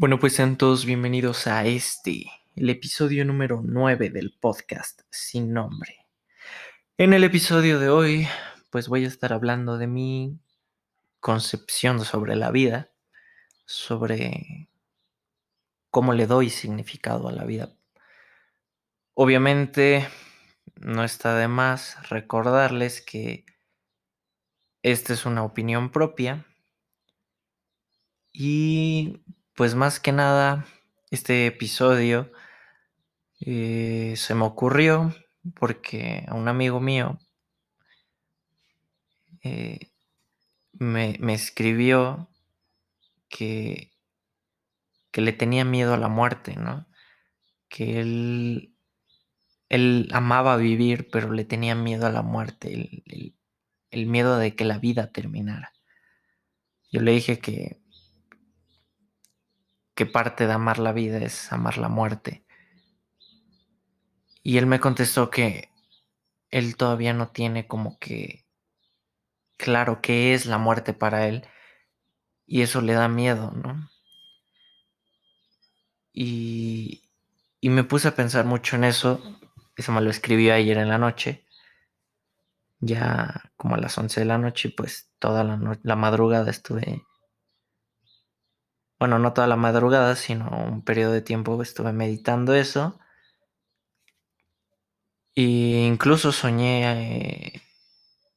Bueno, 0.00 0.18
pues 0.18 0.32
sean 0.32 0.56
todos 0.56 0.86
bienvenidos 0.86 1.46
a 1.46 1.66
este, 1.66 2.24
el 2.56 2.70
episodio 2.70 3.22
número 3.26 3.60
9 3.62 4.08
del 4.08 4.34
podcast 4.40 5.02
sin 5.10 5.52
nombre. 5.52 6.06
En 6.96 7.12
el 7.12 7.22
episodio 7.22 7.78
de 7.78 7.90
hoy, 7.90 8.26
pues 8.70 8.88
voy 8.88 9.04
a 9.04 9.08
estar 9.08 9.34
hablando 9.34 9.76
de 9.76 9.86
mi 9.88 10.40
concepción 11.20 12.02
sobre 12.02 12.34
la 12.34 12.50
vida, 12.50 12.90
sobre 13.66 14.70
cómo 15.90 16.14
le 16.14 16.26
doy 16.26 16.48
significado 16.48 17.28
a 17.28 17.32
la 17.32 17.44
vida. 17.44 17.76
Obviamente, 19.12 20.08
no 20.76 21.04
está 21.04 21.34
de 21.34 21.46
más 21.46 22.08
recordarles 22.08 23.02
que 23.02 23.44
esta 24.82 25.12
es 25.12 25.26
una 25.26 25.42
opinión 25.42 25.92
propia 25.92 26.46
y 28.32 29.20
pues 29.60 29.74
más 29.74 30.00
que 30.00 30.10
nada, 30.10 30.64
este 31.10 31.44
episodio 31.44 32.32
eh, 33.40 34.14
se 34.16 34.34
me 34.34 34.44
ocurrió 34.46 35.14
porque 35.54 36.24
a 36.28 36.34
un 36.34 36.48
amigo 36.48 36.80
mío 36.80 37.18
eh, 39.42 39.92
me, 40.72 41.18
escribió 41.34 42.30
que, 43.28 43.92
que 45.10 45.20
le 45.20 45.34
tenía 45.34 45.66
miedo 45.66 45.92
a 45.92 45.98
la 45.98 46.08
muerte, 46.08 46.56
¿no? 46.56 46.86
Que 47.68 48.00
él, 48.00 48.74
él 49.68 50.08
amaba 50.12 50.56
vivir, 50.56 51.10
pero 51.12 51.32
le 51.34 51.44
tenía 51.44 51.74
miedo 51.74 52.06
a 52.06 52.10
la 52.10 52.22
muerte, 52.22 53.34
el 53.90 54.06
miedo 54.06 54.38
de 54.38 54.56
que 54.56 54.64
la 54.64 54.78
vida 54.78 55.12
terminara. 55.12 55.74
Yo 56.90 57.02
le 57.02 57.12
dije 57.12 57.40
que 57.40 57.79
que 60.00 60.06
parte 60.06 60.46
de 60.46 60.54
amar 60.54 60.78
la 60.78 60.92
vida 60.92 61.18
es 61.18 61.52
amar 61.52 61.76
la 61.76 61.90
muerte. 61.90 62.42
Y 64.42 64.56
él 64.56 64.64
me 64.64 64.80
contestó 64.80 65.28
que 65.28 65.68
él 66.50 66.78
todavía 66.78 67.12
no 67.12 67.28
tiene 67.28 67.66
como 67.66 67.98
que 67.98 68.46
claro 69.58 70.00
qué 70.00 70.32
es 70.32 70.46
la 70.46 70.56
muerte 70.56 70.94
para 70.94 71.28
él 71.28 71.46
y 72.46 72.62
eso 72.62 72.80
le 72.80 72.94
da 72.94 73.08
miedo, 73.08 73.50
¿no? 73.50 73.90
Y, 76.14 77.02
y 77.60 77.68
me 77.68 77.84
puse 77.84 78.08
a 78.08 78.14
pensar 78.14 78.46
mucho 78.46 78.76
en 78.76 78.84
eso, 78.84 79.20
eso 79.76 79.92
me 79.92 80.00
lo 80.00 80.08
escribió 80.08 80.54
ayer 80.54 80.78
en 80.78 80.88
la 80.88 80.96
noche, 80.96 81.44
ya 82.78 83.52
como 83.58 83.74
a 83.74 83.78
las 83.78 83.98
11 83.98 84.20
de 84.20 84.26
la 84.26 84.38
noche, 84.38 84.72
pues 84.74 85.10
toda 85.18 85.44
la, 85.44 85.78
la 85.82 85.96
madrugada 85.96 86.50
estuve 86.50 87.04
bueno, 89.00 89.18
no 89.18 89.32
toda 89.32 89.46
la 89.46 89.56
madrugada, 89.56 90.14
sino 90.14 90.50
un 90.50 90.82
periodo 90.84 91.12
de 91.12 91.22
tiempo 91.22 91.60
estuve 91.62 91.90
meditando 91.92 92.54
eso. 92.54 93.00
E 95.34 95.86
incluso 95.86 96.32
soñé, 96.32 97.54
eh, 97.54 97.62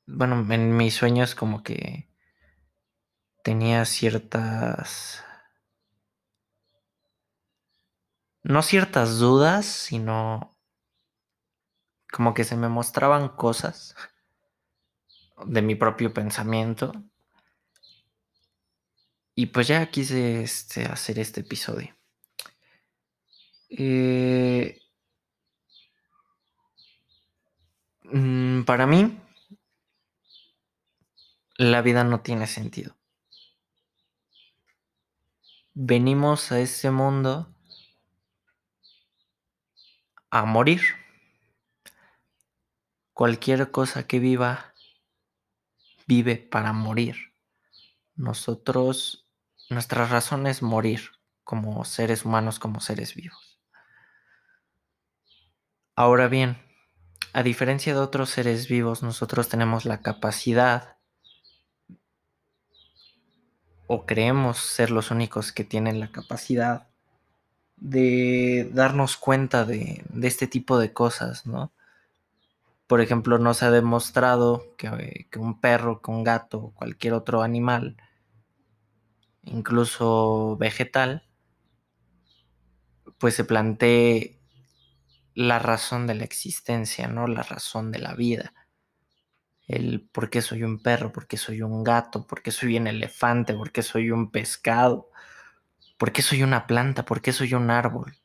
bueno, 0.07 0.45
en 0.53 0.77
mis 0.77 0.93
sueños 0.95 1.35
como 1.35 1.63
que 1.63 2.07
tenía 3.43 3.83
ciertas, 3.83 5.21
no 8.41 8.61
ciertas 8.61 9.19
dudas, 9.19 9.65
sino 9.65 10.57
como 12.09 12.33
que 12.33 12.45
se 12.45 12.55
me 12.55 12.69
mostraban 12.69 13.27
cosas 13.35 13.95
de 15.45 15.61
mi 15.61 15.75
propio 15.75 16.13
pensamiento 16.13 16.93
y 19.35 19.47
pues 19.47 19.67
ya 19.67 19.89
quise 19.89 20.43
este, 20.43 20.85
hacer 20.85 21.19
este 21.19 21.41
episodio. 21.41 21.95
Eh, 23.69 24.79
mm, 28.03 28.63
para 28.63 28.85
mí, 28.85 29.19
la 31.57 31.81
vida 31.81 32.03
no 32.03 32.21
tiene 32.21 32.47
sentido. 32.47 32.95
Venimos 35.73 36.51
a 36.51 36.59
este 36.59 36.91
mundo 36.91 37.55
a 40.29 40.45
morir. 40.45 40.81
Cualquier 43.13 43.71
cosa 43.71 44.05
que 44.07 44.19
viva, 44.19 44.73
vive 46.05 46.37
para 46.37 46.73
morir. 46.73 47.33
Nosotros 48.15 49.22
nuestra 49.73 50.05
razón 50.07 50.47
es 50.47 50.61
morir 50.61 51.11
como 51.43 51.83
seres 51.85 52.25
humanos, 52.25 52.59
como 52.59 52.79
seres 52.79 53.15
vivos. 53.15 53.59
Ahora 55.95 56.27
bien, 56.27 56.57
a 57.33 57.43
diferencia 57.43 57.93
de 57.93 57.99
otros 57.99 58.29
seres 58.29 58.67
vivos, 58.67 59.03
nosotros 59.03 59.49
tenemos 59.49 59.85
la 59.85 60.01
capacidad 60.01 60.97
o 63.87 64.05
creemos 64.05 64.57
ser 64.57 64.91
los 64.91 65.11
únicos 65.11 65.51
que 65.51 65.63
tienen 65.63 65.99
la 65.99 66.11
capacidad 66.11 66.87
de 67.77 68.69
darnos 68.73 69.17
cuenta 69.17 69.65
de, 69.65 70.03
este 70.21 70.47
tipo 70.47 70.79
de 70.79 70.93
cosas, 70.93 71.45
¿no? 71.45 71.71
Por 72.87 73.01
ejemplo, 73.01 73.39
no 73.39 73.53
se 73.53 73.65
ha 73.65 73.71
demostrado 73.71 74.65
que, 74.77 75.27
que 75.29 75.39
un 75.39 75.59
perro, 75.59 76.01
que 76.01 76.11
un 76.11 76.23
gato 76.23 76.59
o 76.59 76.71
cualquier 76.71 77.13
otro 77.13 77.41
animal 77.41 77.97
incluso 79.43 80.57
vegetal, 80.57 81.27
pues 83.17 83.35
se 83.35 83.45
plantee 83.45 84.39
la 85.35 85.59
razón 85.59 86.07
de 86.07 86.15
la 86.15 86.23
existencia, 86.23 87.07
¿no? 87.07 87.27
La 87.27 87.43
razón 87.43 87.91
de 87.91 87.99
la 87.99 88.13
vida. 88.13 88.53
El 89.67 90.01
por 90.01 90.29
qué 90.29 90.41
soy 90.41 90.63
un 90.63 90.81
perro, 90.81 91.11
por 91.11 91.27
qué 91.27 91.37
soy 91.37 91.61
un 91.61 91.83
gato, 91.83 92.27
por 92.27 92.41
qué 92.41 92.51
soy 92.51 92.77
un 92.77 92.87
elefante, 92.87 93.53
por 93.53 93.71
qué 93.71 93.81
soy 93.81 94.11
un 94.11 94.29
pescado, 94.29 95.09
por 95.97 96.11
qué 96.11 96.21
soy 96.21 96.43
una 96.43 96.67
planta, 96.67 97.05
por 97.05 97.21
qué 97.21 97.31
soy 97.31 97.53
un 97.53 97.71
árbol. 97.71 98.15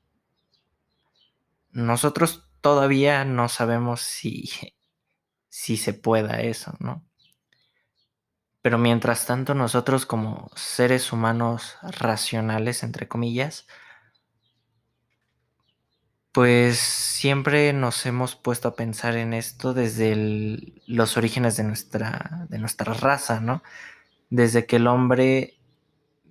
Nosotros 1.71 2.51
todavía 2.61 3.25
no 3.25 3.49
sabemos 3.49 4.01
si, 4.01 4.51
si 5.49 5.77
se 5.77 5.95
pueda 5.95 6.41
eso, 6.41 6.75
¿no? 6.81 7.08
Pero 8.63 8.79
mientras 8.79 9.27
tanto 9.27 9.55
nosotros 9.55 10.07
como 10.07 10.51
seres 10.57 11.13
humanos 11.13 11.77
racionales, 11.83 12.83
entre 12.83 13.09
comillas, 13.09 13.67
pues 16.33 16.79
siempre 16.79 17.73
nos 17.73 18.07
hemos 18.07 18.37
puesto 18.37 18.69
a 18.69 18.77
pensar 18.77 19.17
en 19.17 19.33
esto 19.33 19.75
desde 19.75 20.15
los 20.87 21.17
orígenes 21.17 21.57
de 21.57 21.65
nuestra, 21.65 22.47
de 22.49 22.59
nuestra 22.59 22.95
raza, 22.95 23.41
¿no? 23.41 23.63
Desde 24.31 24.67
que 24.67 24.77
el 24.77 24.87
hombre, 24.87 25.59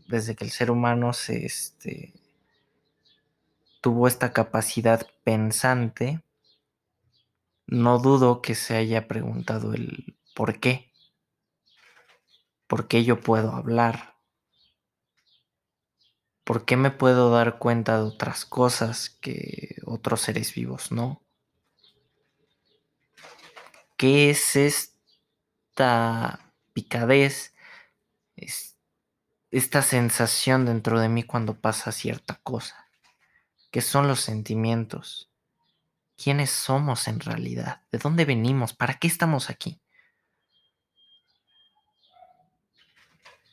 desde 0.08 0.36
que 0.36 0.46
el 0.46 0.52
ser 0.52 0.72
humano 0.72 1.14
se, 1.14 1.46
este, 1.46 2.14
tuvo 3.82 4.08
esta 4.08 4.34
capacidad 4.34 5.08
pensante, 5.24 6.22
no 7.68 8.00
dudo 8.00 8.42
que 8.42 8.56
se 8.56 8.76
haya 8.76 9.08
preguntado 9.08 9.74
el 9.74 10.16
por 10.36 10.60
qué. 10.60 10.92
¿Por 12.68 12.88
qué 12.88 13.04
yo 13.04 13.20
puedo 13.22 13.54
hablar? 13.54 14.18
¿Por 16.44 16.66
qué 16.66 16.78
me 16.78 16.92
puedo 16.92 17.32
dar 17.32 17.60
cuenta 17.60 17.98
de 17.98 18.04
otras 18.04 18.46
cosas 18.46 19.10
que 19.10 19.76
otros 19.86 20.22
seres 20.22 20.54
vivos 20.54 20.92
no? 20.92 21.22
¿Qué 23.98 24.30
es 24.30 24.56
esta 24.56 26.54
picadez? 26.74 27.54
esta 29.50 29.82
sensación 29.82 30.66
dentro 30.66 31.00
de 31.00 31.10
mí 31.10 31.24
cuando 31.24 31.60
pasa 31.60 31.92
cierta 31.92 32.40
cosa. 32.44 32.90
¿Qué 33.72 33.82
son 33.82 34.08
los 34.08 34.20
sentimientos? 34.22 35.32
¿Quiénes 36.16 36.52
somos 36.52 37.08
en 37.08 37.20
realidad? 37.20 37.82
¿De 37.92 37.98
dónde 37.98 38.26
venimos? 38.26 38.74
¿Para 38.74 38.96
qué 38.96 39.08
estamos 39.08 39.50
aquí? 39.50 39.82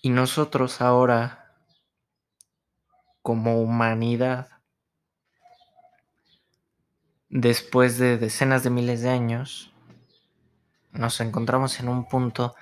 Y 0.05 0.11
nosotros 0.11 0.83
ahora, 0.83 1.55
como 3.23 3.63
humanidad, 3.63 4.51
después 7.31 7.97
de 7.97 8.19
decenas 8.19 8.63
de 8.65 8.69
miles 8.69 9.01
de 9.01 9.09
años, 9.09 9.73
nos 10.93 11.23
encontramos 11.23 11.81
en 11.81 11.89
un 11.89 12.07
punto 12.07 12.55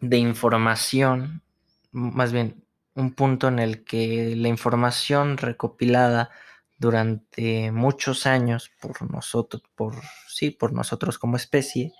de 0.00 0.16
información, 0.16 1.42
más 1.90 2.32
bien 2.32 2.64
un 2.94 3.12
punto 3.12 3.48
en 3.48 3.58
el 3.58 3.84
que 3.84 4.34
la 4.34 4.48
información 4.48 5.36
recopilada 5.36 6.30
durante 6.78 7.70
muchos 7.70 8.26
años 8.26 8.70
por 8.80 9.10
nosotros, 9.10 9.62
por 9.74 9.94
sí, 10.26 10.50
por 10.52 10.72
nosotros 10.72 11.18
como 11.18 11.36
especie, 11.36 11.92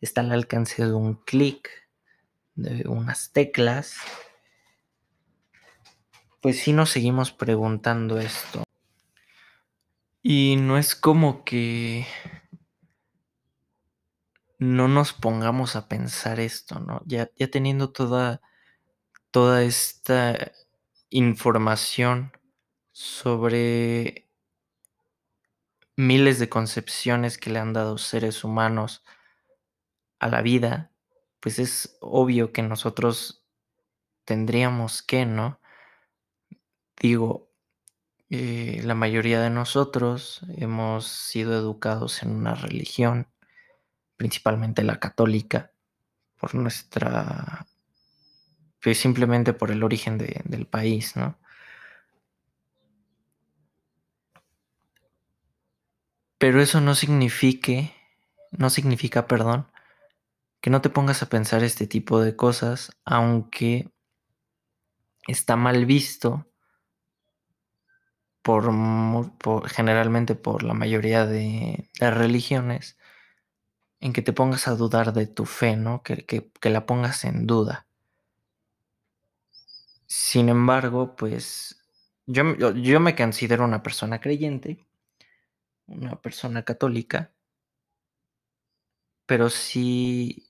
está 0.00 0.20
al 0.20 0.30
alcance 0.30 0.86
de 0.86 0.92
un 0.92 1.16
clic 1.16 1.87
de 2.58 2.88
unas 2.88 3.32
teclas 3.32 3.96
pues 6.40 6.60
sí 6.60 6.72
nos 6.72 6.90
seguimos 6.90 7.32
preguntando 7.32 8.18
esto. 8.18 8.62
Y 10.22 10.56
no 10.56 10.78
es 10.78 10.94
como 10.94 11.44
que 11.44 12.06
no 14.58 14.88
nos 14.88 15.12
pongamos 15.12 15.76
a 15.76 15.88
pensar 15.88 16.40
esto, 16.40 16.80
¿no? 16.80 17.02
Ya, 17.06 17.30
ya 17.36 17.48
teniendo 17.50 17.90
toda, 17.90 18.40
toda 19.30 19.62
esta 19.62 20.52
información 21.10 22.32
sobre 22.92 24.28
miles 25.96 26.38
de 26.38 26.48
concepciones 26.48 27.38
que 27.38 27.50
le 27.50 27.58
han 27.58 27.72
dado 27.72 27.98
seres 27.98 28.44
humanos 28.44 29.04
a 30.18 30.28
la 30.28 30.42
vida, 30.42 30.87
pues 31.40 31.58
es 31.58 31.96
obvio 32.00 32.52
que 32.52 32.62
nosotros 32.62 33.44
tendríamos 34.24 35.02
que, 35.02 35.26
¿no? 35.26 35.60
Digo, 37.00 37.48
eh, 38.30 38.80
la 38.84 38.94
mayoría 38.94 39.40
de 39.40 39.50
nosotros 39.50 40.42
hemos 40.56 41.06
sido 41.06 41.54
educados 41.54 42.22
en 42.22 42.30
una 42.32 42.54
religión, 42.54 43.28
principalmente 44.16 44.82
la 44.82 45.00
católica, 45.00 45.72
por 46.38 46.54
nuestra, 46.54 47.66
pues 48.82 48.98
simplemente 48.98 49.52
por 49.52 49.70
el 49.70 49.82
origen 49.82 50.18
de, 50.18 50.42
del 50.44 50.66
país, 50.66 51.16
¿no? 51.16 51.38
Pero 56.38 56.60
eso 56.60 56.80
no 56.80 56.94
signifique, 56.94 57.92
no 58.52 58.70
significa, 58.70 59.26
perdón, 59.26 59.66
que 60.60 60.70
no 60.70 60.80
te 60.80 60.90
pongas 60.90 61.22
a 61.22 61.28
pensar 61.28 61.62
este 61.62 61.86
tipo 61.86 62.20
de 62.20 62.36
cosas, 62.36 62.92
aunque 63.04 63.90
está 65.26 65.56
mal 65.56 65.86
visto 65.86 66.46
por, 68.42 69.68
generalmente 69.68 70.34
por 70.34 70.62
la 70.62 70.72
mayoría 70.74 71.26
de, 71.26 71.90
de, 72.00 72.10
religiones, 72.10 72.98
en 74.00 74.12
que 74.12 74.22
te 74.22 74.32
pongas 74.32 74.68
a 74.68 74.74
dudar 74.74 75.12
de 75.12 75.26
tu 75.26 75.44
fe, 75.44 75.76
¿no? 75.76 76.02
Que, 76.02 76.24
que, 76.24 76.50
que 76.60 76.70
la 76.70 76.86
pongas 76.86 77.24
en 77.24 77.46
duda. 77.46 77.86
Sin 80.06 80.48
embargo, 80.48 81.14
pues 81.14 81.84
yo, 82.26 82.56
yo, 82.56 82.72
yo 82.72 83.00
me 83.00 83.14
considero 83.14 83.64
una 83.64 83.82
persona 83.82 84.20
creyente, 84.20 84.86
una 85.86 86.20
persona 86.20 86.62
católica, 86.62 87.32
pero 89.26 89.50
sí 89.50 90.47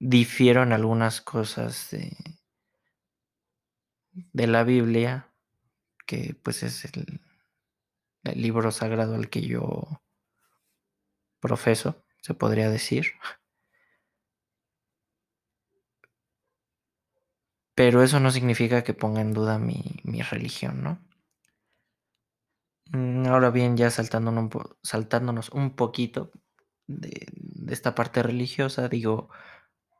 difiero 0.00 0.62
en 0.62 0.72
algunas 0.72 1.20
cosas 1.20 1.90
de, 1.90 2.16
de 4.12 4.46
la 4.46 4.64
Biblia, 4.64 5.32
que 6.06 6.34
pues 6.42 6.62
es 6.62 6.84
el, 6.86 7.20
libro 8.34 8.70
sagrado 8.70 9.14
al 9.14 9.30
que 9.30 9.42
yo 9.42 10.02
profeso, 11.40 12.04
se 12.22 12.34
podría 12.34 12.70
decir. 12.70 13.12
Pero 17.74 18.02
eso 18.02 18.20
no 18.20 18.30
significa 18.30 18.84
que 18.84 18.94
ponga 18.94 19.20
en 19.20 19.32
duda 19.32 19.58
mi, 19.58 20.00
mi 20.04 20.20
religión, 20.22 20.82
¿no? 20.82 20.98
Mm, 22.92 23.26
ahora 23.26 23.50
bien, 23.50 23.76
ya 23.76 23.90
saltándonos 23.90 24.54
un, 24.54 24.76
saltándonos 24.82 25.50
un 25.50 25.76
poquito 25.76 26.30
de, 26.86 27.26
esta 27.68 27.94
parte 27.94 28.22
religiosa, 28.22 28.88
digo 28.88 29.30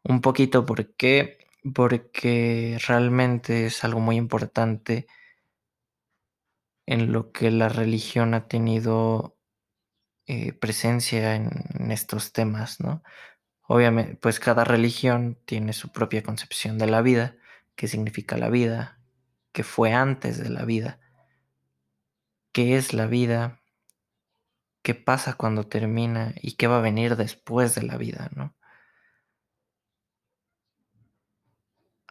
un 0.05 0.20
poquito 0.20 0.67
porque, 0.67 1.38
porque 1.75 2.79
realmente 2.87 3.67
es 3.67 3.85
algo 3.85 4.00
muy 4.00 4.17
importante 4.17 5.06
en 6.87 7.12
lo 7.12 7.32
que 7.32 7.50
la 7.50 7.69
religión 7.69 8.35
ha 8.35 8.49
tenido 8.49 9.38
eh, 10.26 10.52
presencia 10.52 11.37
en, 11.37 11.50
en, 11.79 11.93
estos 11.93 12.32
temas, 12.32 12.81
¿no? 12.81 13.02
Obviamente, 13.62 14.17
pues 14.17 14.41
cada 14.41 14.64
religión 14.64 15.38
tiene 15.44 15.73
su 15.73 15.93
propia 15.93 16.23
concepción 16.23 16.79
de 16.79 16.87
la 16.87 17.02
vida, 17.02 17.37
qué 17.76 17.88
significa 17.88 18.37
la 18.37 18.49
vida, 18.49 19.00
qué 19.52 19.62
fue 19.62 19.93
antes 19.93 20.38
de 20.38 20.50
la 20.50 20.64
vida, 20.64 21.00
qué 22.52 22.76
es 22.76 22.93
la 22.93 23.06
vida, 23.06 23.61
qué 24.82 24.94
pasa 24.94 25.35
cuando 25.35 25.67
termina 25.67 26.35
y 26.41 26.52
qué 26.52 26.67
va 26.67 26.79
a 26.79 26.82
venir 26.82 27.17
después 27.17 27.75
de 27.75 27.82
la 27.82 27.97
vida, 27.97 28.31
¿no? 28.35 28.55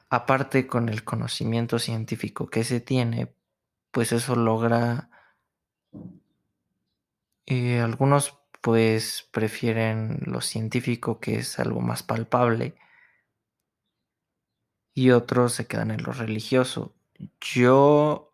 Aparte 0.09 0.65
con 0.67 0.89
el 0.89 1.03
conocimiento 1.03 1.77
científico 1.77 2.49
que 2.49 2.63
se 2.63 2.81
tiene, 2.81 3.33
pues 3.91 4.11
eso 4.11 4.35
logra... 4.35 5.09
Eh, 7.45 7.79
algunos 7.79 8.37
pues 8.61 9.27
prefieren 9.31 10.19
lo 10.25 10.41
científico 10.41 11.19
que 11.19 11.39
es 11.39 11.59
algo 11.59 11.81
más 11.81 12.03
palpable 12.03 12.75
y 14.93 15.11
otros 15.11 15.53
se 15.53 15.65
quedan 15.65 15.91
en 15.91 16.03
lo 16.03 16.11
religioso. 16.11 16.95
Yo 17.39 18.33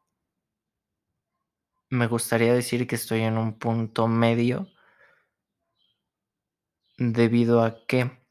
me 1.89 2.07
gustaría 2.07 2.54
decir 2.54 2.88
que 2.88 2.95
estoy 2.95 3.22
en 3.22 3.38
un 3.38 3.57
punto 3.57 4.07
medio 4.07 4.68
debido 6.98 7.63
a 7.63 7.86
que 7.86 8.25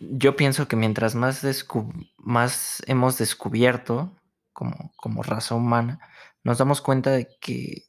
yo 0.00 0.36
pienso 0.36 0.68
que 0.68 0.76
mientras 0.76 1.14
más, 1.14 2.82
hemos 2.86 3.18
descubierto 3.18 4.16
como, 4.52 4.92
como, 4.96 5.22
raza 5.22 5.54
humana, 5.54 6.00
nos 6.44 6.58
damos 6.58 6.80
cuenta 6.80 7.10
de 7.10 7.28
que 7.40 7.84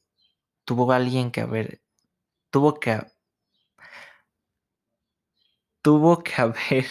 tuvo 0.66 0.92
alguien 0.92 1.32
que 1.32 1.42
haber, 1.42 1.82
tuvo 2.50 2.80
que, 2.80 3.02
tuvo 5.82 6.24
que 6.24 6.34
haber 6.42 6.86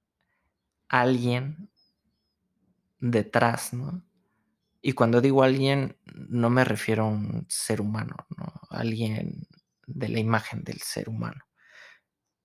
alguien 0.88 1.70
detrás, 3.00 3.72
¿no? 3.72 4.02
Y 4.82 4.92
cuando 4.92 5.20
digo 5.20 5.42
alguien, 5.42 5.96
no 6.04 6.50
me 6.50 6.64
refiero 6.64 7.04
a 7.04 7.08
un 7.08 7.46
ser 7.48 7.80
humano, 7.80 8.16
¿no? 8.36 8.52
Alguien 8.70 9.46
de 9.86 10.08
la 10.08 10.18
imagen 10.18 10.62
del 10.62 10.80
ser 10.80 11.08
humano 11.08 11.44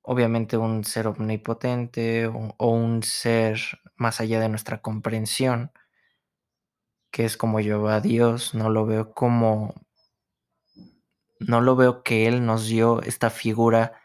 obviamente 0.10 0.58
un 0.58 0.84
ser 0.86 1.06
omnipotente 1.06 2.26
o, 2.26 2.56
un 2.68 3.04
ser 3.04 3.60
más 3.96 4.20
allá 4.20 4.40
de 4.40 4.50
nuestra 4.50 4.82
comprensión, 4.82 5.72
que 7.12 7.26
es 7.26 7.38
como 7.38 7.60
yo 7.60 7.88
a 7.90 8.02
Dios, 8.02 8.56
no 8.56 8.72
lo 8.72 8.88
veo 8.88 9.14
como, 9.14 9.76
no 11.40 11.62
lo 11.62 11.76
veo 11.76 12.02
que 12.02 12.26
Él 12.26 12.44
nos 12.44 12.66
dio 12.66 13.04
esta 13.04 13.30
figura, 13.30 14.02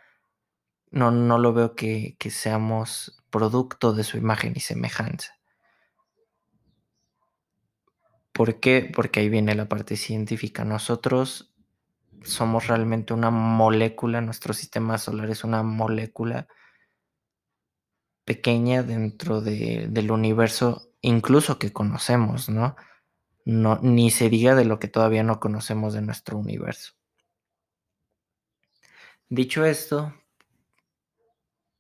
no, 0.91 1.11
no 1.11 1.39
lo 1.39 1.55
veo 1.55 1.75
que, 1.75 2.17
que 2.19 2.31
seamos 2.31 3.25
producto 3.31 3.95
de 3.95 4.05
su 4.05 4.19
imagen 4.19 4.53
y 4.57 4.61
semejanza. 4.61 5.33
¿Por 8.33 8.61
qué? 8.61 8.93
Porque 8.95 9.21
ahí 9.21 9.31
viene 9.31 9.55
la 9.55 9.71
parte 9.71 9.97
científica. 9.97 10.67
Nosotros 10.67 11.54
somos 12.25 12.67
realmente 12.67 13.15
una 13.15 13.31
molécula, 13.31 14.21
nuestro 14.21 14.55
sistema 14.55 14.99
solar 14.99 15.31
es 15.31 15.45
una 15.45 15.63
molécula 15.63 16.49
pequeña 18.25 18.83
dentro 18.83 19.41
de, 19.41 19.87
del 19.89 20.11
universo, 20.11 20.91
incluso 21.01 21.59
que 21.59 21.73
conocemos, 21.73 22.49
¿no? 22.49 22.77
¿no? 23.45 23.79
Ni 23.83 24.11
se 24.11 24.31
diga 24.31 24.55
de 24.55 24.65
lo 24.65 24.79
que 24.79 24.89
todavía 24.89 25.23
no 25.23 25.41
conocemos 25.41 25.93
de 25.93 26.03
nuestro 26.03 26.39
universo. 26.39 26.95
Dicho 29.29 29.65
esto, 29.65 30.15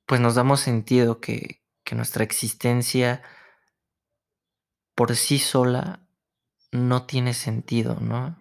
pues 0.06 0.20
nos 0.20 0.34
damos 0.34 0.60
sentido 0.60 1.20
que, 1.20 1.62
que 1.84 1.94
nuestra 1.94 2.24
existencia 2.24 3.22
por 4.94 5.14
sí 5.16 5.38
sola 5.38 6.06
no 6.70 7.06
tiene 7.06 7.34
sentido, 7.34 7.98
¿no? 8.00 8.36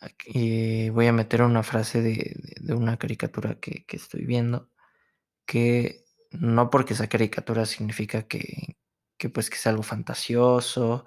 Aquí 0.00 0.90
voy 0.90 1.06
a 1.08 1.12
meter 1.12 1.42
una 1.42 1.62
frase 1.62 2.02
de, 2.02 2.36
de 2.60 2.74
una 2.74 2.96
caricatura 2.98 3.56
que, 3.60 3.84
que, 3.86 3.96
estoy 3.96 4.24
viendo, 4.26 4.70
que 5.46 6.04
no 6.32 6.70
porque 6.70 6.94
esa 6.94 7.08
caricatura 7.08 7.66
significa 7.66 8.24
que, 8.28 8.76
que, 9.18 9.30
pues 9.30 9.50
que 9.50 9.56
es 9.56 9.66
algo 9.66 9.82
fantasioso, 9.82 11.04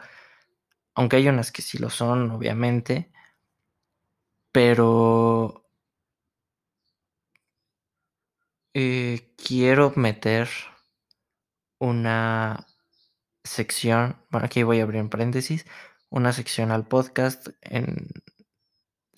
aunque 0.96 1.18
hay 1.18 1.28
unas 1.30 1.52
que 1.52 1.62
sí 1.62 1.78
lo 1.78 1.90
son, 1.90 2.32
obviamente, 2.32 3.12
pero 4.52 5.66
eh, 8.74 9.34
quiero 9.38 9.94
meter 9.96 10.50
una 11.80 12.66
sección, 13.44 14.18
bueno, 14.30 14.46
aquí 14.46 14.64
voy 14.64 14.80
a 14.80 14.84
abrir 14.84 15.00
en 15.02 15.10
paréntesis, 15.10 15.66
una 16.10 16.34
sección 16.34 16.72
al 16.72 16.88
podcast 16.88 17.50
en 17.62 18.10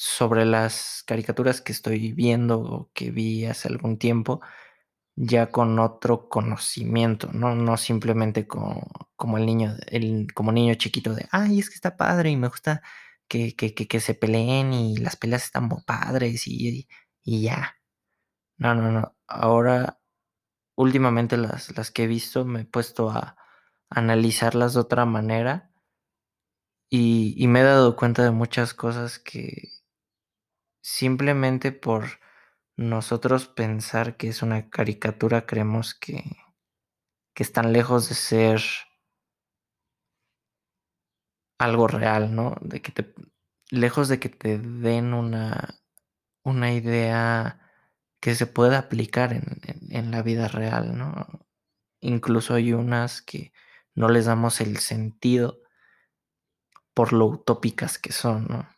sobre 0.03 0.45
las 0.45 1.03
caricaturas 1.07 1.61
que 1.61 1.71
estoy 1.71 2.11
viendo 2.11 2.59
o 2.59 2.91
que 2.93 3.09
vi 3.11 3.45
hace 3.45 3.69
algún 3.69 3.97
tiempo, 3.97 4.41
ya 5.15 5.49
con 5.51 5.79
otro 5.79 6.29
conocimiento, 6.29 7.29
no, 7.33 7.55
no 7.55 7.77
simplemente 7.77 8.47
con, 8.47 8.81
como 9.15 9.37
el 9.37 9.45
niño, 9.45 9.75
el, 9.87 10.33
como 10.33 10.51
niño 10.51 10.75
chiquito 10.75 11.15
de, 11.15 11.27
ay, 11.31 11.59
es 11.59 11.69
que 11.69 11.75
está 11.75 11.97
padre 11.97 12.31
y 12.31 12.37
me 12.37 12.49
gusta 12.49 12.81
que, 13.27 13.55
que, 13.55 13.73
que, 13.75 13.99
se 14.01 14.15
peleen 14.15 14.73
y 14.73 14.97
las 14.97 15.15
peleas 15.17 15.45
están 15.45 15.69
padres 15.85 16.47
y, 16.47 16.87
y, 17.23 17.41
ya. 17.43 17.77
No, 18.57 18.75
no, 18.75 18.91
no. 18.91 19.15
Ahora, 19.27 19.99
últimamente 20.75 21.37
las, 21.37 21.75
las 21.77 21.91
que 21.91 22.05
he 22.05 22.07
visto 22.07 22.45
me 22.45 22.61
he 22.61 22.65
puesto 22.65 23.09
a 23.11 23.37
analizarlas 23.89 24.73
de 24.75 24.81
otra 24.81 25.05
manera 25.05 25.71
y, 26.89 27.35
y 27.37 27.47
me 27.47 27.61
he 27.61 27.63
dado 27.63 27.95
cuenta 27.95 28.23
de 28.23 28.31
muchas 28.31 28.73
cosas 28.73 29.19
que 29.19 29.72
simplemente 30.83 31.71
por 31.71 32.19
nosotros 32.75 33.47
pensar 33.47 34.17
que 34.17 34.27
es 34.27 34.43
una 34.43 34.69
caricatura 34.69 35.45
creemos 35.45 35.95
que, 35.95 36.23
que 37.33 37.43
están 37.43 37.71
lejos 37.71 38.09
de 38.09 38.15
ser 38.15 38.61
algo 41.57 41.87
real, 41.87 42.35
¿no? 42.35 42.55
De 42.61 42.81
que 42.81 42.91
te, 42.91 43.13
lejos 43.69 44.09
de 44.09 44.19
que 44.19 44.29
te 44.29 44.59
den 44.59 45.13
una, 45.13 45.81
una 46.43 46.73
idea 46.73 47.61
que 48.19 48.35
se 48.35 48.47
pueda 48.47 48.79
aplicar 48.79 49.33
en, 49.33 49.61
en, 49.89 50.11
la 50.11 50.21
vida 50.21 50.47
real, 50.49 50.97
¿no? 50.97 51.47
Incluso 52.01 52.55
hay 52.55 52.73
unas 52.73 53.21
que 53.21 53.53
no 53.95 54.09
les 54.09 54.25
damos 54.25 54.59
el 54.61 54.77
sentido 54.77 55.61
por 56.93 57.13
lo 57.13 57.27
utópicas 57.27 57.97
que 57.97 58.11
son, 58.11 58.47
¿no? 58.47 58.72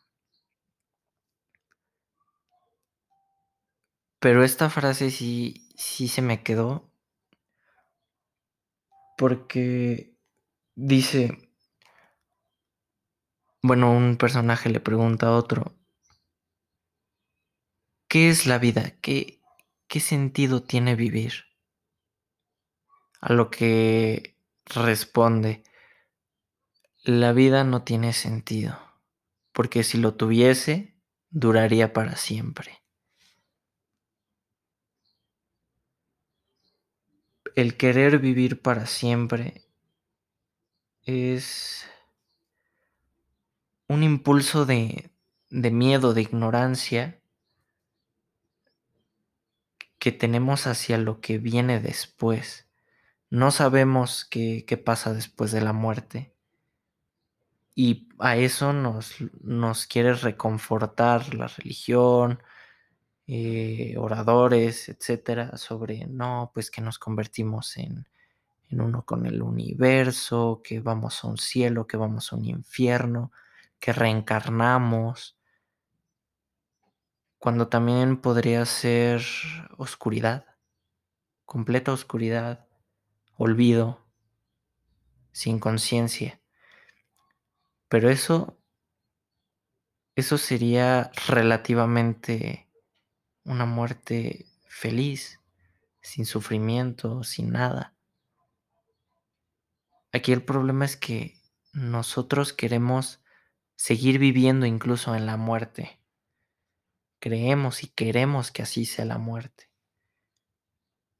Pero 4.26 4.44
esta 4.44 4.72
frase 4.72 5.12
sí, 5.12 5.70
sí 5.76 6.08
se 6.08 6.24
me 6.24 6.42
quedó 6.42 6.92
porque 9.20 10.18
dice, 10.74 11.38
bueno, 13.62 13.92
un 13.92 14.18
personaje 14.18 14.72
le 14.72 14.80
pregunta 14.80 15.28
a 15.28 15.34
otro, 15.34 15.76
¿qué 18.08 18.32
es 18.32 18.48
la 18.48 18.58
vida? 18.58 18.96
¿Qué, 19.00 19.44
qué 19.88 20.00
sentido 20.00 20.64
tiene 20.64 20.96
vivir? 20.96 21.44
A 23.22 23.32
lo 23.32 23.52
que 23.52 24.40
responde, 24.66 25.62
la 27.04 27.32
vida 27.32 27.64
no 27.64 27.84
tiene 27.84 28.12
sentido, 28.12 28.76
porque 29.52 29.84
si 29.84 30.00
lo 30.00 30.16
tuviese, 30.16 30.98
duraría 31.30 31.94
para 31.94 32.16
siempre. 32.16 32.85
El 37.56 37.78
querer 37.78 38.20
vivir 38.20 38.62
para 38.62 38.86
siempre 38.86 39.64
es 41.04 41.86
un 43.88 44.04
impulso 44.04 44.66
de, 44.66 45.10
de 45.50 45.72
miedo, 45.72 46.14
de 46.14 46.22
ignorancia 46.22 47.22
que 50.00 50.12
tenemos 50.12 50.68
hacia 50.68 50.98
lo 50.98 51.22
que 51.22 51.38
viene 51.38 51.80
después. 51.80 52.68
No 53.30 53.52
sabemos 53.52 54.26
qué, 54.26 54.66
qué 54.68 54.76
pasa 54.76 55.14
después 55.14 55.54
de 55.54 55.62
la 55.62 55.72
muerte. 55.72 56.36
Y 57.74 58.10
a 58.20 58.36
eso 58.36 58.74
nos, 58.74 59.16
nos 59.42 59.88
quiere 59.88 60.14
reconfortar 60.14 61.34
la 61.34 61.48
religión, 61.48 62.44
eh, 63.28 63.96
oradores, 63.98 64.90
etcétera, 64.90 65.58
sobre 65.58 66.06
no, 66.08 66.52
pues 66.54 66.70
que 66.72 66.82
nos 66.82 67.00
convertimos 67.00 67.78
en, 67.78 68.08
en 68.70 68.82
uno 68.82 69.04
con 69.06 69.26
el 69.26 69.42
universo, 69.42 70.62
que 70.64 70.80
vamos 70.80 71.24
a 71.24 71.28
un 71.28 71.38
cielo, 71.38 71.88
que 71.88 71.98
vamos 71.98 72.32
a 72.32 72.36
un 72.36 72.46
infierno 72.46 73.32
que 73.80 73.94
reencarnamos, 73.94 75.38
cuando 77.40 77.68
también 77.68 78.18
podría 78.18 78.66
ser 78.66 79.22
oscuridad, 79.78 80.46
completa 81.46 81.92
oscuridad, 81.92 82.66
olvido, 83.38 84.04
sin 85.32 85.60
conciencia. 85.60 86.40
Pero 87.88 88.10
eso, 88.10 88.58
eso 90.16 90.38
sería 90.38 91.12
relativamente 91.28 92.65
una 93.46 93.66
muerte 93.66 94.46
feliz, 94.68 95.40
sin 96.02 96.26
sufrimiento, 96.26 97.24
sin 97.24 97.52
nada. 97.52 97.96
Aquí 100.12 100.34
el 100.34 100.44
problema 100.44 100.86
es 100.86 100.98
que 100.98 101.42
nosotros 101.74 102.54
queremos 102.54 103.22
seguir 103.76 104.20
viviendo 104.20 104.66
incluso 104.66 105.16
en 105.16 105.26
la 105.26 105.38
muerte. 105.38 106.00
Creemos 107.20 107.84
y 107.84 107.88
queremos 107.88 108.52
que 108.52 108.62
así 108.62 108.86
sea 108.86 109.06
la 109.06 109.18
muerte. 109.18 109.70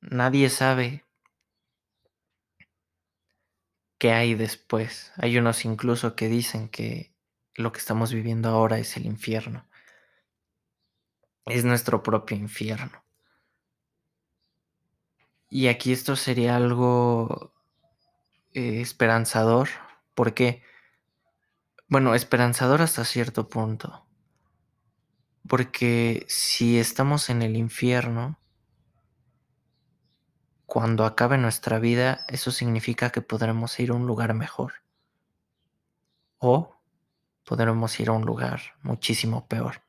Nadie 0.02 0.50
sabe 0.50 1.04
qué 3.98 4.12
hay 4.12 4.36
después. 4.36 5.12
Hay 5.18 5.38
unos 5.38 5.66
incluso 5.66 6.16
que 6.16 6.28
dicen 6.28 6.70
que 6.70 7.14
lo 7.56 7.72
que 7.72 7.80
estamos 7.80 8.14
viviendo 8.14 8.50
ahora 8.50 8.78
es 8.78 8.98
el 8.98 9.06
infierno. 9.06 9.68
Es 11.46 11.64
nuestro 11.64 12.02
propio 12.02 12.38
infierno. 12.38 13.04
Y 15.50 15.68
aquí 15.68 15.94
esto 15.94 16.16
sería 16.16 16.56
algo 16.56 17.54
eh, 18.54 18.82
esperanzador. 18.82 19.70
¿Por 20.16 20.34
qué? 20.34 20.64
Bueno, 21.88 22.16
esperanzador 22.16 22.82
hasta 22.82 23.06
cierto 23.06 23.48
punto. 23.48 24.06
Porque 25.48 26.26
si 26.28 26.80
estamos 26.80 27.30
en 27.30 27.44
el 27.44 27.56
infierno, 27.56 28.40
cuando 30.66 31.06
acabe 31.06 31.38
nuestra 31.38 31.78
vida, 31.78 32.26
eso 32.28 32.52
significa 32.52 33.12
que 33.12 33.22
podremos 33.22 33.80
ir 33.80 33.92
a 33.92 33.94
un 33.94 34.08
lugar 34.08 34.34
mejor. 34.34 34.74
O 36.40 36.76
podremos 37.46 38.00
ir 38.00 38.10
a 38.10 38.14
un 38.14 38.26
lugar 38.26 38.62
muchísimo 38.82 39.48
peor. 39.48 39.85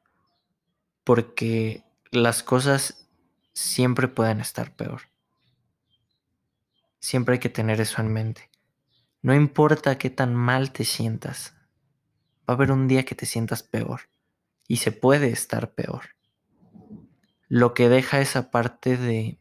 Porque 1.06 1.84
las 2.10 2.42
cosas 2.42 3.08
siempre 3.52 4.08
pueden 4.08 4.40
estar 4.40 4.74
peor. 4.74 5.02
Siempre 6.98 7.34
hay 7.34 7.38
que 7.38 7.48
tener 7.48 7.80
eso 7.80 8.02
en 8.02 8.12
mente. 8.12 8.50
No 9.22 9.32
importa 9.32 9.98
qué 9.98 10.10
tan 10.10 10.34
mal 10.34 10.72
te 10.72 10.84
sientas, 10.84 11.54
va 12.40 12.48
a 12.48 12.52
haber 12.54 12.72
un 12.72 12.88
día 12.88 13.04
que 13.04 13.14
te 13.14 13.24
sientas 13.24 13.62
peor 13.62 14.10
y 14.66 14.78
se 14.78 14.90
puede 14.90 15.28
estar 15.28 15.74
peor. 15.74 16.16
Lo 17.46 17.72
que 17.72 17.88
deja 17.88 18.20
esa 18.20 18.50
parte 18.50 18.96
de, 18.96 19.38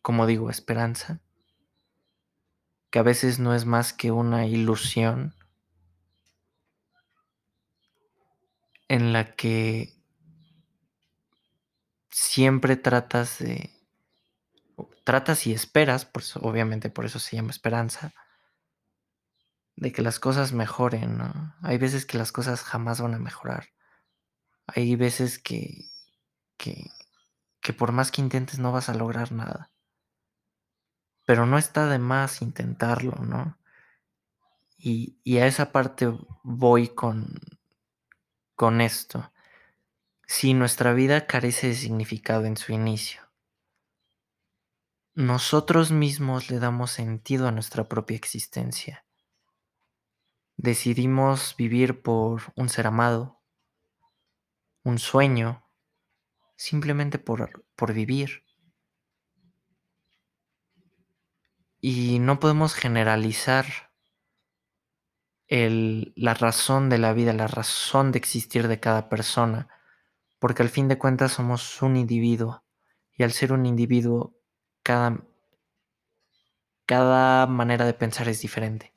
como 0.00 0.26
digo, 0.26 0.48
esperanza, 0.48 1.20
que 2.88 2.98
a 2.98 3.02
veces 3.02 3.40
no 3.40 3.54
es 3.54 3.66
más 3.66 3.92
que 3.92 4.10
una 4.10 4.46
ilusión 4.46 5.34
en 8.88 9.12
la 9.12 9.34
que 9.34 9.92
siempre 12.14 12.76
tratas 12.76 13.40
de, 13.40 13.72
tratas 15.02 15.48
y 15.48 15.52
esperas, 15.52 16.04
pues 16.04 16.36
obviamente 16.36 16.88
por 16.88 17.04
eso 17.06 17.18
se 17.18 17.34
llama 17.34 17.50
esperanza, 17.50 18.14
de 19.74 19.90
que 19.90 20.00
las 20.00 20.20
cosas 20.20 20.52
mejoren, 20.52 21.18
¿no? 21.18 21.56
Hay 21.60 21.76
veces 21.76 22.06
que 22.06 22.16
las 22.16 22.30
cosas 22.30 22.62
jamás 22.62 23.00
van 23.00 23.14
a 23.14 23.18
mejorar. 23.18 23.70
Hay 24.68 24.94
veces 24.94 25.40
que, 25.40 25.86
que, 26.56 26.88
que 27.60 27.72
por 27.72 27.90
más 27.90 28.12
que 28.12 28.22
intentes 28.22 28.60
no 28.60 28.70
vas 28.70 28.88
a 28.88 28.94
lograr 28.94 29.32
nada. 29.32 29.72
Pero 31.26 31.46
no 31.46 31.58
está 31.58 31.88
de 31.88 31.98
más 31.98 32.42
intentarlo, 32.42 33.16
¿no? 33.24 33.58
Y, 34.78 35.18
y 35.24 35.38
a 35.38 35.48
esa 35.48 35.72
parte 35.72 36.16
voy 36.44 36.90
con, 36.90 37.40
con 38.54 38.80
esto. 38.80 39.32
Si 40.26 40.54
nuestra 40.54 40.92
vida 40.92 41.26
carece 41.26 41.68
de 41.68 41.74
significado 41.74 42.44
en 42.44 42.56
su 42.56 42.72
inicio, 42.72 43.22
nosotros 45.14 45.90
mismos 45.90 46.50
le 46.50 46.58
damos 46.58 46.90
sentido 46.90 47.46
a 47.46 47.52
nuestra 47.52 47.88
propia 47.88 48.16
existencia 48.16 49.04
decidimos 50.56 51.56
vivir 51.56 52.02
por 52.02 52.52
un 52.56 52.68
ser 52.68 52.86
amado, 52.86 53.40
un 54.82 54.98
sueño, 54.98 55.68
simplemente 56.56 57.18
por, 57.18 57.66
por 57.76 57.92
vivir. 57.92 58.44
Y 61.80 62.18
no 62.18 62.40
podemos 62.40 62.74
generalizar 62.74 63.66
la 65.48 66.34
razón 66.34 66.88
de 66.88 66.98
la 66.98 67.12
vida, 67.12 67.32
la 67.32 67.46
razón 67.46 68.10
de 68.10 68.18
existir 68.18 68.66
de 68.66 68.80
cada 68.80 69.08
persona, 69.08 69.68
porque 70.44 70.62
al 70.62 70.68
fin 70.68 70.88
de 70.88 70.98
cuentas 70.98 71.32
somos 71.32 71.80
un 71.80 71.96
individuo 71.96 72.62
y 73.16 73.22
al 73.22 73.32
ser 73.32 73.50
un 73.50 73.64
individuo, 73.64 74.36
cada, 74.82 75.24
cada 76.84 77.46
manera 77.46 77.86
de 77.86 77.94
pensar 77.94 78.28
es 78.28 78.42
diferente. 78.42 78.92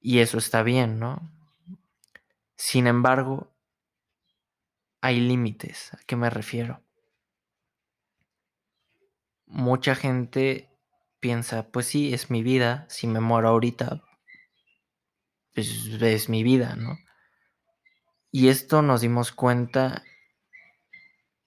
Y 0.00 0.18
eso 0.18 0.38
está 0.38 0.64
bien, 0.64 0.98
¿no? 0.98 1.30
Sin 2.56 2.88
embargo, 2.88 3.54
hay 5.00 5.20
límites. 5.20 5.94
¿A 5.94 5.98
qué 6.04 6.16
me 6.16 6.30
refiero? 6.30 6.82
Mucha 9.46 9.94
gente 9.94 10.68
piensa, 11.20 11.70
pues 11.70 11.86
sí, 11.86 12.12
es 12.12 12.28
mi 12.28 12.42
vida, 12.42 12.86
si 12.88 13.06
me 13.06 13.20
muero 13.20 13.50
ahorita, 13.50 14.02
pues 15.54 15.86
es 16.02 16.28
mi 16.28 16.42
vida, 16.42 16.74
¿no? 16.74 16.98
Y 18.32 18.48
esto 18.48 18.82
nos 18.82 19.00
dimos 19.00 19.30
cuenta 19.30 20.02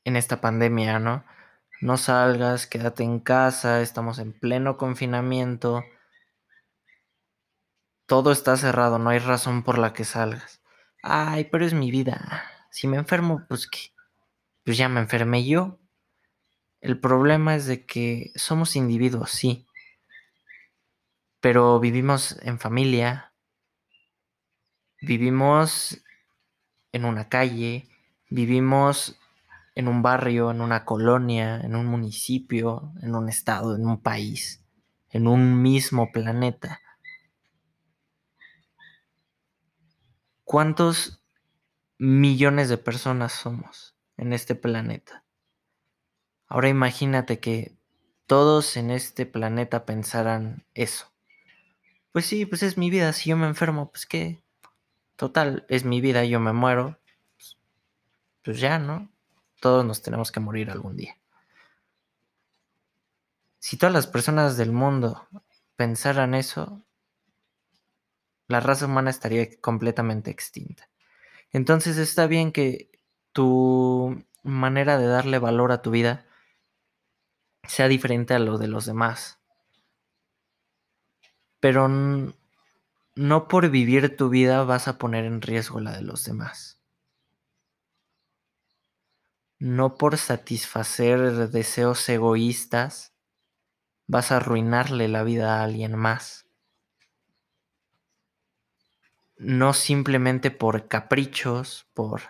en 0.03 0.15
esta 0.15 0.41
pandemia, 0.41 1.00
¿no? 1.00 1.24
No 1.81 1.98
salgas, 1.98 2.67
quédate 2.67 3.03
en 3.03 3.19
casa, 3.19 3.81
estamos 3.81 4.19
en 4.19 4.33
pleno 4.33 4.77
confinamiento, 4.77 5.83
todo 8.05 8.31
está 8.31 8.57
cerrado, 8.57 9.00
no 9.00 9.10
hay 9.10 9.19
razón 9.19 9.63
por 9.63 9.77
la 9.77 9.93
que 9.93 10.05
salgas. 10.05 10.62
Ay, 11.01 11.45
pero 11.45 11.65
es 11.65 11.74
mi 11.74 11.91
vida. 11.91 12.43
Si 12.69 12.88
me 12.88 12.98
enfermo, 12.98 13.45
pues 13.48 13.67
qué. 13.67 13.93
Pues 14.63 14.77
ya 14.77 14.88
me 14.88 15.00
enfermé 15.00 15.45
yo. 15.45 15.79
El 16.79 17.00
problema 17.00 17.55
es 17.55 17.65
de 17.65 17.86
que 17.86 18.31
somos 18.36 18.75
individuos, 18.75 19.31
sí. 19.31 19.65
Pero 21.39 21.79
vivimos 21.79 22.38
en 22.41 22.60
familia. 22.60 23.33
Vivimos 25.01 26.03
en 26.91 27.05
una 27.05 27.29
calle. 27.29 27.88
Vivimos 28.29 29.19
en 29.75 29.88
un 29.88 30.01
barrio, 30.01 30.51
en 30.51 30.62
una 30.62 30.86
colonia, 30.86 31.60
en 31.62 31.75
un 31.75 31.86
municipio, 31.86 32.94
en 33.01 33.15
un 33.15 33.30
estado, 33.30 33.75
en 33.75 33.86
un 33.86 34.01
país, 34.01 34.63
en 35.10 35.27
un 35.27 35.62
mismo 35.62 36.12
planeta. 36.12 36.80
¿Cuántos 40.44 41.24
millones 41.98 42.70
de 42.70 42.77
personas 42.77 43.32
somos 43.32 43.96
en 44.18 44.34
este 44.34 44.56
planeta? 44.56 45.24
Ahora 46.48 46.70
imagínate 46.70 47.39
que 47.39 47.75
todos 48.27 48.77
en 48.77 48.92
este 48.92 49.25
planeta 49.25 49.86
pensaran 49.86 50.65
eso. 50.74 51.12
Pues 52.12 52.27
sí, 52.27 52.46
pues 52.46 52.62
es 52.62 52.77
mi 52.77 52.92
vida, 52.92 53.12
si 53.13 53.32
yo 53.32 53.38
me 53.38 53.48
enfermo, 53.48 53.89
pues 53.89 54.06
qué. 54.06 54.44
Total, 55.15 55.65
es 55.70 55.84
mi 55.84 56.01
vida, 56.01 56.25
yo 56.25 56.39
me 56.39 56.53
muero. 56.53 57.00
Pues 58.44 58.60
ya, 58.60 58.77
¿no? 58.77 59.12
Todos 59.63 59.86
nos 59.86 60.01
tenemos 60.01 60.29
que 60.34 60.41
morir 60.41 60.70
algún 60.70 60.98
día. 60.98 61.17
Si 63.60 63.77
todas 63.77 63.93
las 63.93 64.08
personas 64.08 64.58
del 64.58 64.74
mundo 64.74 65.25
pensaran 65.77 66.34
eso, 66.34 66.84
la 68.50 68.60
raza 68.60 68.88
humana 68.88 69.10
estaría 69.10 69.48
completamente 69.62 70.32
extinta. 70.32 70.89
Entonces 71.53 71.96
está 71.96 72.27
bien 72.27 72.51
que 72.51 72.91
tu 73.32 74.25
manera 74.43 74.98
de 74.98 75.08
darle 75.08 75.39
valor 75.39 75.72
a 75.72 75.82
tu 75.82 75.91
vida 75.91 76.25
sea 77.65 77.88
diferente 77.88 78.34
a 78.34 78.39
lo 78.39 78.58
de 78.58 78.67
los 78.67 78.86
demás. 78.86 79.39
Pero 81.62 81.88
no 83.15 83.48
por 83.48 83.70
vivir 83.70 84.17
tu 84.17 84.27
vida 84.27 84.65
vas 84.65 84.89
a 84.89 84.98
poner 84.98 85.24
en 85.24 85.41
riesgo 85.41 85.79
la 85.79 85.93
de 85.93 86.01
los 86.01 86.25
demás. 86.25 86.83
No 89.63 89.96
por 89.96 90.17
satisfacer 90.17 91.50
deseos 91.50 92.08
egoístas 92.10 93.13
vas 94.05 94.32
a 94.32 94.38
arruinarle 94.38 95.08
la 95.08 95.24
vida 95.24 95.60
a 95.60 95.63
alguien 95.63 95.96
más 95.96 96.43
no 99.43 99.73
simplemente 99.73 100.52
por 100.52 100.88
caprichos, 100.88 101.88
por, 101.93 102.21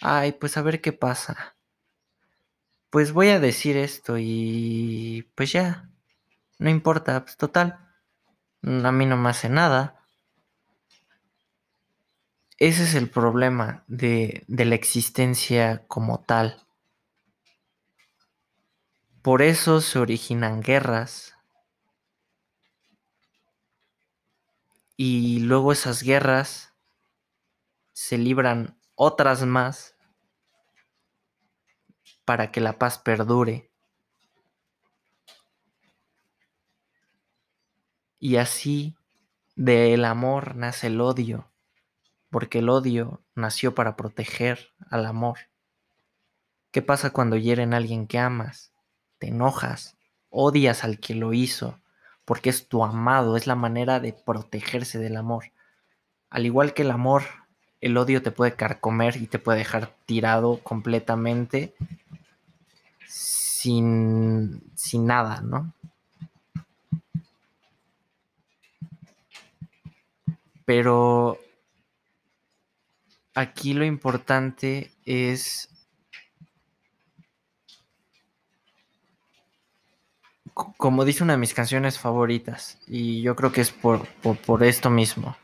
ay, 0.00 0.32
pues 0.32 0.56
a 0.56 0.62
ver 0.62 0.80
qué 0.80 0.92
pasa. 0.92 1.56
Pues 2.90 3.12
voy 3.12 3.28
a 3.28 3.40
decir 3.40 3.76
esto 3.76 4.16
y 4.18 5.28
pues 5.34 5.52
ya, 5.52 5.88
no 6.58 6.70
importa, 6.70 7.22
pues 7.24 7.36
total, 7.36 7.78
a 8.62 8.92
mí 8.92 9.06
no 9.06 9.16
me 9.16 9.30
hace 9.30 9.48
nada. 9.48 10.04
Ese 12.58 12.82
es 12.82 12.94
el 12.94 13.08
problema 13.08 13.84
de, 13.86 14.44
de 14.46 14.64
la 14.66 14.74
existencia 14.74 15.84
como 15.86 16.20
tal. 16.20 16.66
Por 19.22 19.42
eso 19.42 19.80
se 19.80 19.98
originan 19.98 20.62
guerras, 20.62 21.34
Y 25.02 25.38
luego 25.38 25.72
esas 25.72 26.02
guerras 26.02 26.74
se 27.94 28.18
libran 28.18 28.78
otras 28.96 29.46
más 29.46 29.96
para 32.26 32.52
que 32.52 32.60
la 32.60 32.78
paz 32.78 32.98
perdure. 32.98 33.70
Y 38.18 38.36
así 38.36 38.94
del 39.56 40.04
amor 40.04 40.54
nace 40.54 40.88
el 40.88 41.00
odio, 41.00 41.50
porque 42.28 42.58
el 42.58 42.68
odio 42.68 43.24
nació 43.34 43.74
para 43.74 43.96
proteger 43.96 44.74
al 44.90 45.06
amor. 45.06 45.38
¿Qué 46.72 46.82
pasa 46.82 47.08
cuando 47.08 47.38
hieren 47.38 47.72
a 47.72 47.78
alguien 47.78 48.06
que 48.06 48.18
amas? 48.18 48.69
Te 49.20 49.28
enojas, 49.28 49.96
odias 50.30 50.82
al 50.82 50.98
que 50.98 51.14
lo 51.14 51.32
hizo, 51.32 51.78
porque 52.24 52.50
es 52.50 52.66
tu 52.66 52.82
amado, 52.82 53.36
es 53.36 53.46
la 53.46 53.54
manera 53.54 54.00
de 54.00 54.12
protegerse 54.12 54.98
del 54.98 55.16
amor. 55.16 55.52
Al 56.30 56.46
igual 56.46 56.74
que 56.74 56.82
el 56.82 56.90
amor, 56.90 57.22
el 57.80 57.96
odio 57.96 58.22
te 58.22 58.30
puede 58.30 58.54
carcomer 58.54 59.16
y 59.16 59.26
te 59.26 59.38
puede 59.38 59.58
dejar 59.58 59.94
tirado 60.06 60.58
completamente 60.62 61.74
sin, 63.06 64.62
sin 64.74 65.06
nada, 65.06 65.42
¿no? 65.42 65.72
Pero 70.64 71.38
aquí 73.34 73.74
lo 73.74 73.84
importante 73.84 74.92
es 75.04 75.69
como 80.54 81.04
dice 81.04 81.22
una 81.22 81.34
de 81.34 81.38
mis 81.38 81.54
canciones 81.54 81.98
favoritas, 81.98 82.78
y 82.86 83.22
yo 83.22 83.36
creo 83.36 83.52
que 83.52 83.60
es 83.60 83.70
por, 83.70 84.06
esto 84.62 84.90
mismo. 84.90 85.36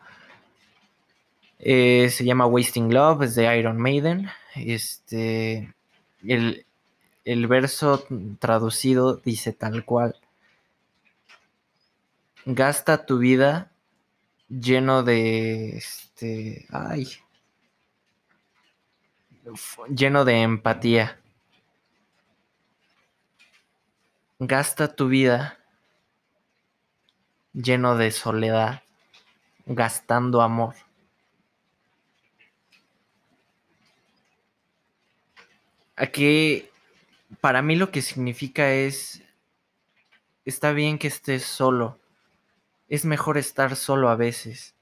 Eh, 1.59 2.11
se 2.11 2.25
llama 2.25 2.47
Wasting 2.47 2.93
Love, 2.93 3.23
es 3.23 3.35
de 3.35 3.59
Iron 3.59 3.79
Maiden. 3.79 4.29
Este, 4.55 5.75
el, 6.27 6.67
el 7.25 7.47
verso 7.47 8.07
traducido 8.39 9.17
dice 9.17 9.53
tal 9.53 9.85
cual. 9.85 10.17
Gasta 12.45 13.05
tu 13.07 13.19
vida 13.19 13.73
lleno 14.49 15.03
de 15.03 15.77
este. 15.77 16.67
Ay. 16.71 17.09
Lleno 19.89 20.25
de 20.25 20.43
empatía. 20.43 21.21
Gasta 24.39 24.95
tu 24.95 25.09
vida 25.09 25.59
lleno 27.55 27.97
de 27.97 28.11
soledad, 28.11 28.83
gastando 29.65 30.43
amor. 30.43 30.75
Aquí, 35.97 36.69
para 37.41 37.63
mí 37.63 37.77
lo 37.77 37.91
que 37.91 38.03
significa 38.03 38.75
es, 38.75 39.23
está 40.45 40.73
bien 40.73 40.99
que 40.99 41.09
estés 41.09 41.47
solo, 41.47 41.99
es 42.91 43.07
mejor 43.07 43.39
estar 43.39 43.75
solo 43.75 44.11
a 44.11 44.17
veces. 44.17 44.75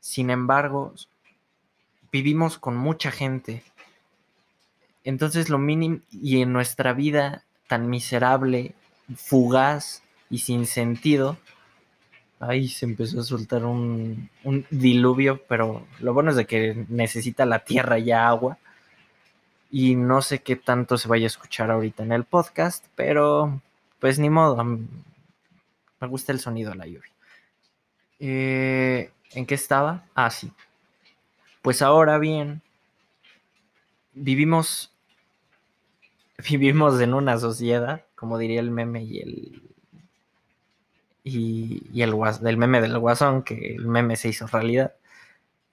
Sin 0.00 0.30
embargo, 0.30 0.94
vivimos 2.10 2.58
con 2.58 2.76
mucha 2.76 3.12
gente. 3.12 3.62
Entonces 5.04 5.48
lo 5.48 5.58
mínimo, 5.58 6.00
y 6.10 6.42
en 6.42 6.52
nuestra 6.52 6.92
vida 6.92 7.44
tan 7.68 7.88
miserable 7.88 8.74
fugaz 9.14 10.02
y 10.30 10.38
sin 10.38 10.66
sentido. 10.66 11.36
Ahí 12.38 12.68
se 12.68 12.84
empezó 12.84 13.20
a 13.20 13.24
soltar 13.24 13.64
un, 13.64 14.28
diluvio, 14.70 15.42
pero 15.48 15.86
lo 16.00 16.12
bueno 16.12 16.30
es 16.30 16.36
de 16.36 16.46
que 16.46 16.84
necesita 16.88 17.46
la 17.46 17.60
tierra 17.60 17.98
ya 17.98 18.28
agua. 18.28 18.58
Y 19.70 19.94
no 19.96 20.22
sé 20.22 20.40
qué 20.40 20.56
tanto 20.56 20.96
se 20.98 21.08
vaya 21.08 21.24
a 21.24 21.28
escuchar 21.28 21.70
ahorita 21.70 22.02
en 22.02 22.12
el 22.12 22.24
podcast, 22.24 22.86
pero 22.94 23.60
pues 23.98 24.18
ni 24.18 24.30
modo. 24.30 24.62
Me 24.62 26.08
gusta 26.08 26.32
el 26.32 26.40
sonido 26.40 26.70
de 26.70 26.76
la 26.76 26.86
lluvia. 26.86 27.12
Eh, 28.18 29.10
¿En 29.32 29.46
qué 29.46 29.54
estaba? 29.54 30.04
Ah, 30.14 30.30
sí. 30.30 30.52
Pues 31.62 31.82
ahora 31.82 32.18
bien, 32.18 32.62
vivimos 34.12 34.92
vivimos 36.50 37.00
en 37.00 37.14
una 37.14 37.38
sociedad, 37.38 38.04
como 38.16 38.38
diría 38.38 38.60
el 38.60 38.72
meme 38.72 39.04
y 39.04 39.18
el 39.20 39.62
y, 41.26 42.02
el 42.02 42.14
del 42.40 42.56
meme 42.56 42.80
del 42.80 42.98
guasón, 42.98 43.42
que 43.42 43.74
el 43.74 43.86
meme 43.88 44.16
se 44.16 44.28
hizo 44.28 44.46
realidad. 44.46 44.94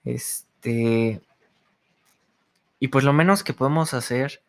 Este. 0.04 1.20
Y 2.80 2.88
pues 2.88 3.04
lo 3.04 3.12
menos 3.12 3.44
que 3.44 3.54
podemos 3.54 3.94
hacer 3.94 4.42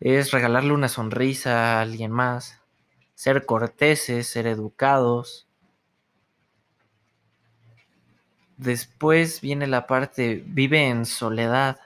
es 0.00 0.30
regalarle 0.30 0.72
una 0.72 0.88
sonrisa 0.88 1.78
a 1.78 1.82
alguien 1.82 2.10
más, 2.10 2.60
ser 3.14 3.44
corteses, 3.44 4.26
ser 4.26 4.46
educados. 4.46 5.46
Después 8.56 9.40
viene 9.40 9.66
la 9.66 9.86
parte, 9.86 10.42
vive 10.46 10.88
en 10.88 11.04
soledad. 11.04 11.78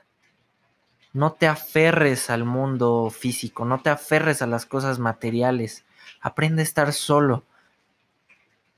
No 1.12 1.32
te 1.32 1.46
aferres 1.46 2.30
al 2.30 2.44
mundo 2.44 3.10
físico, 3.10 3.64
no 3.64 3.80
te 3.80 3.90
aferres 3.90 4.42
a 4.42 4.46
las 4.46 4.66
cosas 4.66 4.98
materiales. 4.98 5.84
Aprende 6.20 6.62
a 6.62 6.64
estar 6.64 6.92
solo 6.92 7.44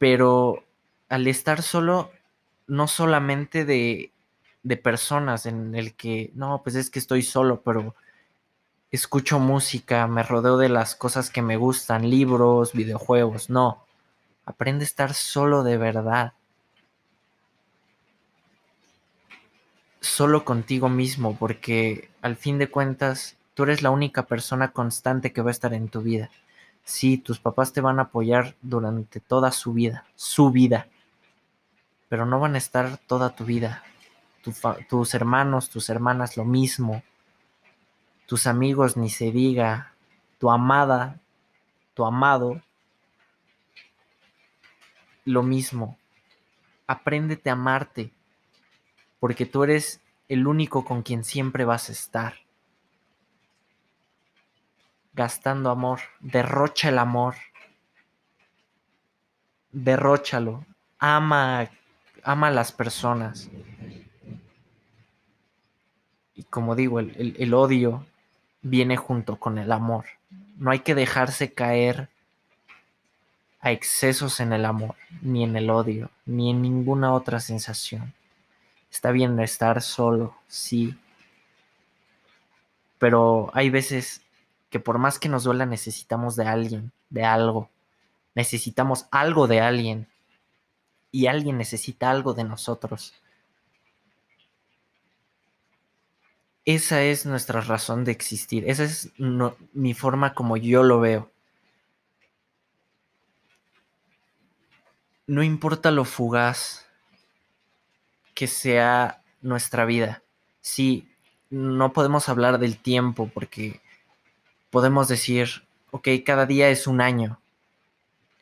pero 0.05 0.65
al 1.09 1.27
estar 1.27 1.63
solo, 1.63 2.11
no 2.67 2.89
solamente 2.89 3.65
de, 3.65 4.13
de 4.63 4.77
personas 4.77 5.47
en 5.47 5.75
el 5.75 5.95
que, 5.95 6.31
no, 6.35 6.61
pues 6.63 6.77
es 6.77 6.91
que 6.91 6.99
estoy 6.99 7.23
solo, 7.23 7.63
pero 7.63 7.95
escucho 8.91 9.39
música, 9.39 10.07
me 10.07 10.23
rodeo 10.23 10.59
de 10.59 10.69
las 10.69 10.95
cosas 10.95 11.31
que 11.31 11.43
me 11.43 11.57
gustan, 11.57 12.11
libros, 12.11 12.75
videojuegos, 12.75 13.51
no, 13.51 13.85
aprende 14.45 14.85
a 14.85 14.89
estar 14.89 15.15
solo 15.15 15.63
de 15.63 15.79
verdad. 15.79 16.35
Solo 20.05 20.45
contigo 20.45 20.91
mismo, 20.91 21.35
porque 21.35 22.11
al 22.21 22.37
fin 22.37 22.59
de 22.59 22.69
cuentas, 22.69 23.39
tú 23.55 23.63
eres 23.63 23.81
la 23.81 23.89
única 23.89 24.27
persona 24.27 24.71
constante 24.71 25.33
que 25.33 25.41
va 25.41 25.49
a 25.49 25.51
estar 25.51 25.73
en 25.73 25.89
tu 25.89 26.03
vida. 26.03 26.29
Sí, 26.85 27.17
tus 27.17 27.41
papás 27.41 27.73
te 27.73 27.81
van 27.81 27.99
a 27.99 28.03
apoyar 28.03 28.55
durante 28.61 29.19
toda 29.19 29.51
su 29.51 29.73
vida, 29.73 30.05
su 30.15 30.51
vida, 30.51 30.89
pero 32.11 32.27
no 32.27 32.39
van 32.39 32.55
a 32.55 32.59
estar 32.59 32.99
toda 32.99 33.35
tu 33.35 33.47
vida. 33.47 33.83
tus 34.91 35.15
hermanos, 35.15 35.71
tus 35.71 35.89
hermanas, 35.89 36.37
lo 36.37 36.45
mismo. 36.45 37.03
Tus 38.27 38.47
amigos, 38.47 38.99
ni 38.99 39.09
se 39.09 39.33
diga. 39.33 39.95
Tu 40.39 40.51
amada, 40.51 41.19
tu 41.95 42.05
amado, 42.05 42.61
lo 45.25 45.43
mismo. 45.43 45.97
Apréndete 46.87 47.49
a 47.49 47.55
amarte, 47.55 48.13
porque 49.25 49.47
tú 49.47 49.65
eres 49.65 50.03
el 50.29 50.47
único 50.47 50.85
con 50.85 51.03
quien 51.03 51.25
siempre 51.25 51.65
vas 51.65 51.89
a 51.89 51.93
estar 51.93 52.35
gastando 55.15 55.71
amor. 55.71 56.01
Derrocha 56.21 56.91
el 56.91 56.99
amor. 56.99 57.35
Derróchalo. 59.73 60.67
Ama, 60.99 61.71
ama 62.23 62.49
a 62.49 62.51
las 62.51 62.71
personas. 62.73 63.49
Y 66.35 66.43
como 66.43 66.77
digo, 66.77 67.01
el, 67.01 67.35
el 67.39 67.55
odio 67.55 68.05
viene 68.61 68.99
junto 68.99 69.37
con 69.37 69.57
el 69.57 69.73
amor. 69.73 70.05
No 70.59 70.71
hay 70.71 70.81
que 70.81 70.95
dejarse 70.95 71.55
caer 71.55 72.11
a 73.61 73.73
excesos 73.73 74.41
en 74.41 74.53
el 74.53 74.67
amor, 74.67 74.97
ni 75.23 75.45
en 75.45 75.57
el 75.57 75.71
odio, 75.71 76.11
ni 76.27 76.51
en 76.51 76.61
ninguna 76.61 77.15
otra 77.15 77.41
sensación. 77.41 78.13
Está 78.95 79.11
bien 79.11 79.41
estar 79.41 79.83
solo, 79.83 80.37
sí. 80.47 80.97
Pero 82.99 83.51
hay 83.53 83.69
veces 83.69 84.23
que 84.71 84.79
por 84.79 84.99
más 84.99 85.19
que 85.19 85.29
nos 85.29 85.43
duela 85.43 85.67
necesitamos 85.67 86.37
de 86.37 86.47
alguien, 86.47 86.93
de 87.11 87.25
algo. 87.25 87.69
Necesitamos 88.37 89.07
algo 89.11 89.49
de 89.49 89.61
alguien. 89.61 90.07
Y 91.11 91.27
alguien 91.27 91.59
necesita 91.59 92.09
algo 92.09 92.35
de 92.35 92.45
nosotros. 92.45 93.15
Esa 96.65 97.03
es 97.03 97.27
nuestra 97.27 97.63
razón 97.63 98.05
de 98.05 98.13
existir. 98.13 98.63
Esa 98.71 98.85
es 98.85 99.11
mi 99.19 99.93
forma 99.95 100.35
como 100.35 100.57
yo 100.57 100.85
lo 100.85 101.01
veo. 101.01 101.33
No 105.27 105.43
importa 105.43 105.91
lo 105.91 106.05
fugaz 106.05 106.85
que 108.35 108.47
sea 108.47 109.23
nuestra 109.41 109.85
vida. 109.85 110.23
Sí, 110.61 111.09
no 111.51 111.93
podemos 111.93 112.29
hablar 112.29 112.59
del 112.59 112.79
tiempo 112.79 113.31
porque 113.33 113.81
podemos 114.71 115.09
decir, 115.09 115.67
ok, 115.93 116.09
cada 116.25 116.47
día 116.47 116.69
es 116.69 116.87
un 116.87 117.01
año. 117.01 117.39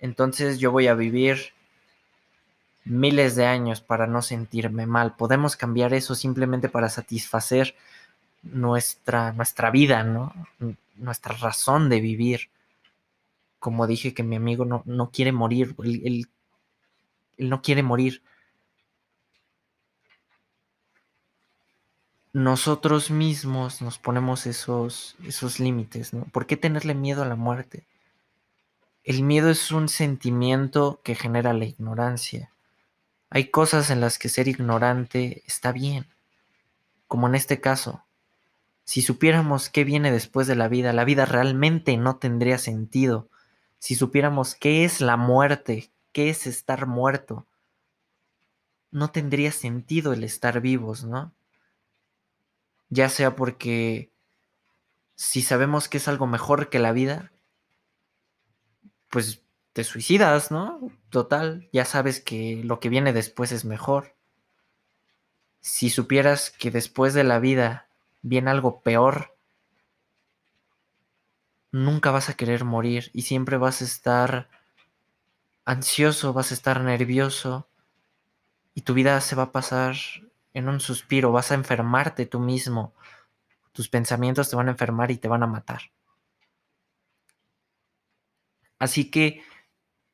Entonces 0.00 0.59
yo 0.59 0.72
voy 0.72 0.87
a 0.87 0.94
vivir 0.94 1.52
miles 2.85 3.37
de 3.37 3.46
años 3.46 3.81
para 3.81 4.07
no 4.07 4.22
sentirme 4.22 4.87
mal. 4.87 5.14
Podemos 5.14 5.57
cambiar 5.57 5.94
eso 5.94 6.14
simplemente 6.14 6.68
para 6.68 6.88
satisfacer 6.88 7.74
nuestra, 8.42 9.33
nuestra 9.33 9.70
vida, 9.70 10.02
¿no? 10.02 10.33
Nuestra 10.96 11.37
razón 11.37 11.88
de 11.88 12.00
vivir. 12.00 12.48
Como 13.59 13.87
dije 13.87 14.14
que 14.14 14.24
mi 14.24 14.37
amigo 14.37 14.64
no, 14.64 14.83
no 14.87 15.11
quiere 15.11 15.31
morir, 15.31 15.76
él 15.85 16.26
no 17.38 17.62
quiere 17.62 17.83
morir. 17.83 18.22
Nosotros 22.32 23.10
mismos 23.10 23.82
nos 23.82 23.98
ponemos 23.98 24.46
esos, 24.46 25.16
esos 25.24 25.60
límites, 25.60 26.14
¿no? 26.14 26.24
¿Por 26.26 26.46
qué 26.46 26.56
tenerle 26.56 26.94
miedo 26.94 27.22
a 27.22 27.26
la 27.26 27.36
muerte? 27.36 27.84
El 29.04 29.22
miedo 29.22 29.50
es 29.50 29.70
un 29.70 29.88
sentimiento 29.88 31.00
que 31.04 31.14
genera 31.14 31.52
la 31.52 31.66
ignorancia. 31.66 32.50
Hay 33.28 33.50
cosas 33.50 33.90
en 33.90 34.00
las 34.00 34.18
que 34.18 34.28
ser 34.28 34.48
ignorante 34.48 35.42
está 35.46 35.72
bien, 35.72 36.06
como 37.06 37.26
en 37.26 37.34
este 37.34 37.60
caso. 37.60 38.04
Si 38.84 39.02
supiéramos 39.02 39.68
qué 39.68 39.84
viene 39.84 40.10
después 40.10 40.46
de 40.46 40.56
la 40.56 40.68
vida, 40.68 40.92
la 40.92 41.04
vida 41.04 41.26
realmente 41.26 41.96
no 41.96 42.16
tendría 42.16 42.58
sentido. 42.58 43.28
Si 43.78 43.94
supiéramos 43.94 44.54
qué 44.54 44.84
es 44.84 45.00
la 45.00 45.16
muerte, 45.16 45.90
qué 46.12 46.30
es 46.30 46.46
estar 46.46 46.86
muerto, 46.86 47.46
no 48.90 49.10
tendría 49.10 49.52
sentido 49.52 50.12
el 50.12 50.24
estar 50.24 50.60
vivos, 50.60 51.04
¿no? 51.04 51.32
Ya 52.92 53.09
sea 53.09 53.35
porque 53.37 54.12
si 55.14 55.40
sabemos 55.40 55.88
que 55.88 55.96
es 55.96 56.09
algo 56.09 56.26
mejor 56.26 56.68
que 56.68 56.78
la 56.78 56.92
vida, 56.92 57.33
pues 59.09 59.42
te 59.72 59.83
suicidas, 59.83 60.50
¿no? 60.50 60.78
Total, 61.09 61.70
ya 61.72 61.87
sabes 61.87 62.20
que 62.20 62.61
lo 62.62 62.81
que 62.81 62.90
viene 62.90 63.14
después 63.14 63.50
es 63.50 63.64
mejor. 63.64 64.14
Si 65.62 65.88
supieras 65.88 66.50
que 66.50 66.70
después 66.70 67.14
de 67.14 67.24
la 67.24 67.38
vida 67.38 67.88
viene 68.20 68.50
algo 68.50 68.83
peor, 68.83 69.38
nunca 71.70 72.11
vas 72.11 72.28
a 72.28 72.35
querer 72.35 72.66
morir 72.66 73.11
y 73.14 73.22
siempre 73.22 73.57
vas 73.57 73.81
a 73.81 73.87
estar 73.87 74.50
ansioso, 75.64 76.35
vas 76.35 76.50
a 76.50 76.55
estar 76.55 76.83
nervioso 76.83 77.66
y 78.74 78.83
tu 78.83 78.92
vida 78.92 79.18
se 79.22 79.35
va 79.35 79.44
a 79.44 79.52
pasar 79.52 79.96
en 80.54 80.68
un 80.68 80.80
suspiro, 80.80 81.32
vas 81.32 81.50
a 81.50 81.54
enfermarte 81.54 82.26
tú 82.26 82.40
mismo. 82.40 82.94
Tus 83.72 83.88
pensamientos 83.88 84.50
te 84.50 84.56
van 84.56 84.68
a 84.68 84.72
enfermar 84.72 85.10
y 85.10 85.16
te 85.18 85.28
van 85.28 85.42
a 85.42 85.46
matar. 85.46 85.92
Así 88.78 89.10
que 89.10 89.42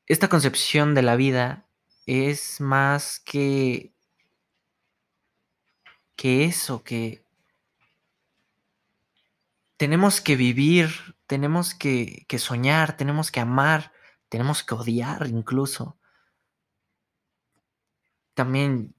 esta 0.07 0.29
concepción 0.29 0.95
de 0.95 1.03
la 1.03 1.17
vida 1.17 1.67
es 2.07 2.61
más 2.61 3.21
que 3.21 3.95
que 6.17 6.45
eso, 6.45 6.83
que 6.83 7.25
tenemos 9.77 10.21
que 10.21 10.35
vivir, 10.35 10.91
tenemos 11.29 11.75
que, 11.75 12.27
que 12.29 12.41
soñar, 12.41 12.97
tenemos 12.97 13.31
que 13.31 13.39
amar, 13.39 13.93
tenemos 14.29 14.65
que 14.65 14.75
odiar 14.75 15.29
incluso. 15.29 15.97
También 18.35 18.97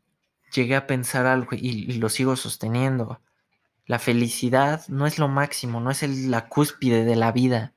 llegué 0.51 0.75
a 0.75 0.87
pensar 0.87 1.25
algo 1.25 1.51
y, 1.53 1.93
lo 1.93 2.09
sigo 2.09 2.35
sosteniendo. 2.35 3.21
La 3.85 3.99
felicidad 3.99 4.87
no 4.87 5.07
es 5.07 5.17
lo 5.17 5.27
máximo, 5.27 5.79
no 5.79 5.91
es 5.91 6.03
la 6.03 6.47
cúspide 6.47 7.05
de 7.05 7.15
la 7.15 7.31
vida. 7.31 7.73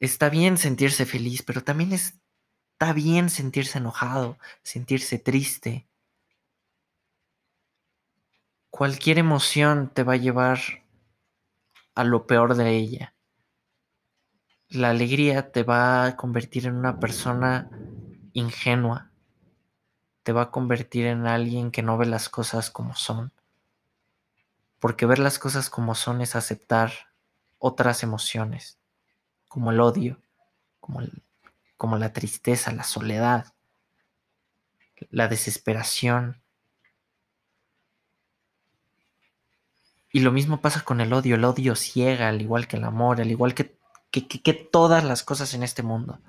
Está 0.00 0.28
bien 0.28 0.58
sentirse 0.58 1.06
feliz, 1.06 1.42
pero 1.42 1.62
también 1.62 1.92
está 1.92 2.92
bien 2.92 3.30
sentirse 3.30 3.78
enojado, 3.78 4.38
sentirse 4.62 5.18
triste. 5.18 5.86
Cualquier 8.70 9.18
emoción 9.18 9.90
te 9.92 10.02
va 10.02 10.14
a 10.14 10.16
llevar 10.16 10.60
a 11.94 12.04
lo 12.04 12.26
peor 12.26 12.54
de 12.54 12.76
ella. 12.76 13.14
La 14.68 14.90
alegría 14.90 15.52
te 15.52 15.64
va 15.64 16.06
a 16.06 16.16
convertir 16.16 16.66
en 16.66 16.76
una 16.76 16.98
persona 16.98 17.68
ingenua 18.32 19.09
te 20.22 20.32
va 20.32 20.42
a 20.42 20.50
convertir 20.50 21.06
en 21.06 21.26
alguien 21.26 21.70
que 21.70 21.82
no 21.82 21.96
ve 21.96 22.06
las 22.06 22.28
cosas 22.28 22.70
como 22.70 22.94
son. 22.94 23.32
Porque 24.78 25.06
ver 25.06 25.18
las 25.18 25.38
cosas 25.38 25.70
como 25.70 25.94
son 25.94 26.20
es 26.20 26.36
aceptar 26.36 26.92
otras 27.58 28.02
emociones, 28.02 28.78
como 29.48 29.70
el 29.70 29.80
odio, 29.80 30.18
como, 30.80 31.00
como 31.76 31.96
la 31.98 32.12
tristeza, 32.12 32.72
la 32.72 32.84
soledad, 32.84 33.52
la 35.10 35.28
desesperación. 35.28 36.40
Y 40.12 40.20
lo 40.20 40.32
mismo 40.32 40.60
pasa 40.60 40.82
con 40.82 41.00
el 41.00 41.12
odio. 41.12 41.36
El 41.36 41.44
odio 41.44 41.76
ciega, 41.76 42.28
al 42.28 42.42
igual 42.42 42.66
que 42.66 42.76
el 42.76 42.84
amor, 42.84 43.20
al 43.20 43.30
igual 43.30 43.54
que, 43.54 43.76
que, 44.10 44.26
que 44.26 44.54
todas 44.54 45.04
las 45.04 45.22
cosas 45.22 45.54
en 45.54 45.62
este 45.62 45.82
mundo. 45.82 46.20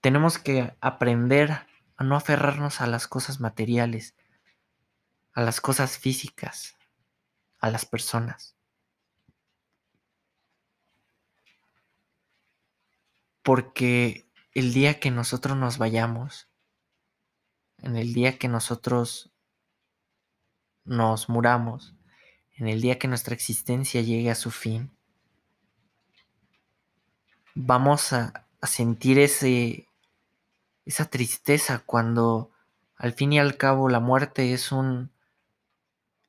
Tenemos 0.00 0.38
que 0.38 0.76
aprender 0.80 1.66
a 1.96 2.04
no 2.04 2.14
aferrarnos 2.14 2.80
a 2.80 2.86
las 2.86 3.08
cosas 3.08 3.40
materiales, 3.40 4.14
a 5.32 5.42
las 5.42 5.60
cosas 5.60 5.98
físicas, 5.98 6.76
a 7.58 7.70
las 7.70 7.84
personas. 7.84 8.54
Porque 13.42 14.26
el 14.54 14.72
día 14.72 15.00
que 15.00 15.10
nosotros 15.10 15.56
nos 15.56 15.78
vayamos, 15.78 16.48
en 17.78 17.96
el 17.96 18.12
día 18.14 18.38
que 18.38 18.48
nosotros 18.48 19.32
nos 20.84 21.28
muramos, 21.28 21.94
en 22.56 22.68
el 22.68 22.80
día 22.80 22.98
que 22.98 23.08
nuestra 23.08 23.34
existencia 23.34 24.02
llegue 24.02 24.30
a 24.30 24.36
su 24.36 24.52
fin, 24.52 24.90
vamos 27.54 28.12
a, 28.12 28.46
a 28.60 28.66
sentir 28.66 29.18
ese, 29.18 29.87
esa 30.88 31.04
tristeza 31.04 31.82
cuando 31.84 32.50
al 32.96 33.12
fin 33.12 33.34
y 33.34 33.38
al 33.38 33.58
cabo 33.58 33.90
la 33.90 34.00
muerte 34.00 34.54
es 34.54 34.72
un 34.72 35.10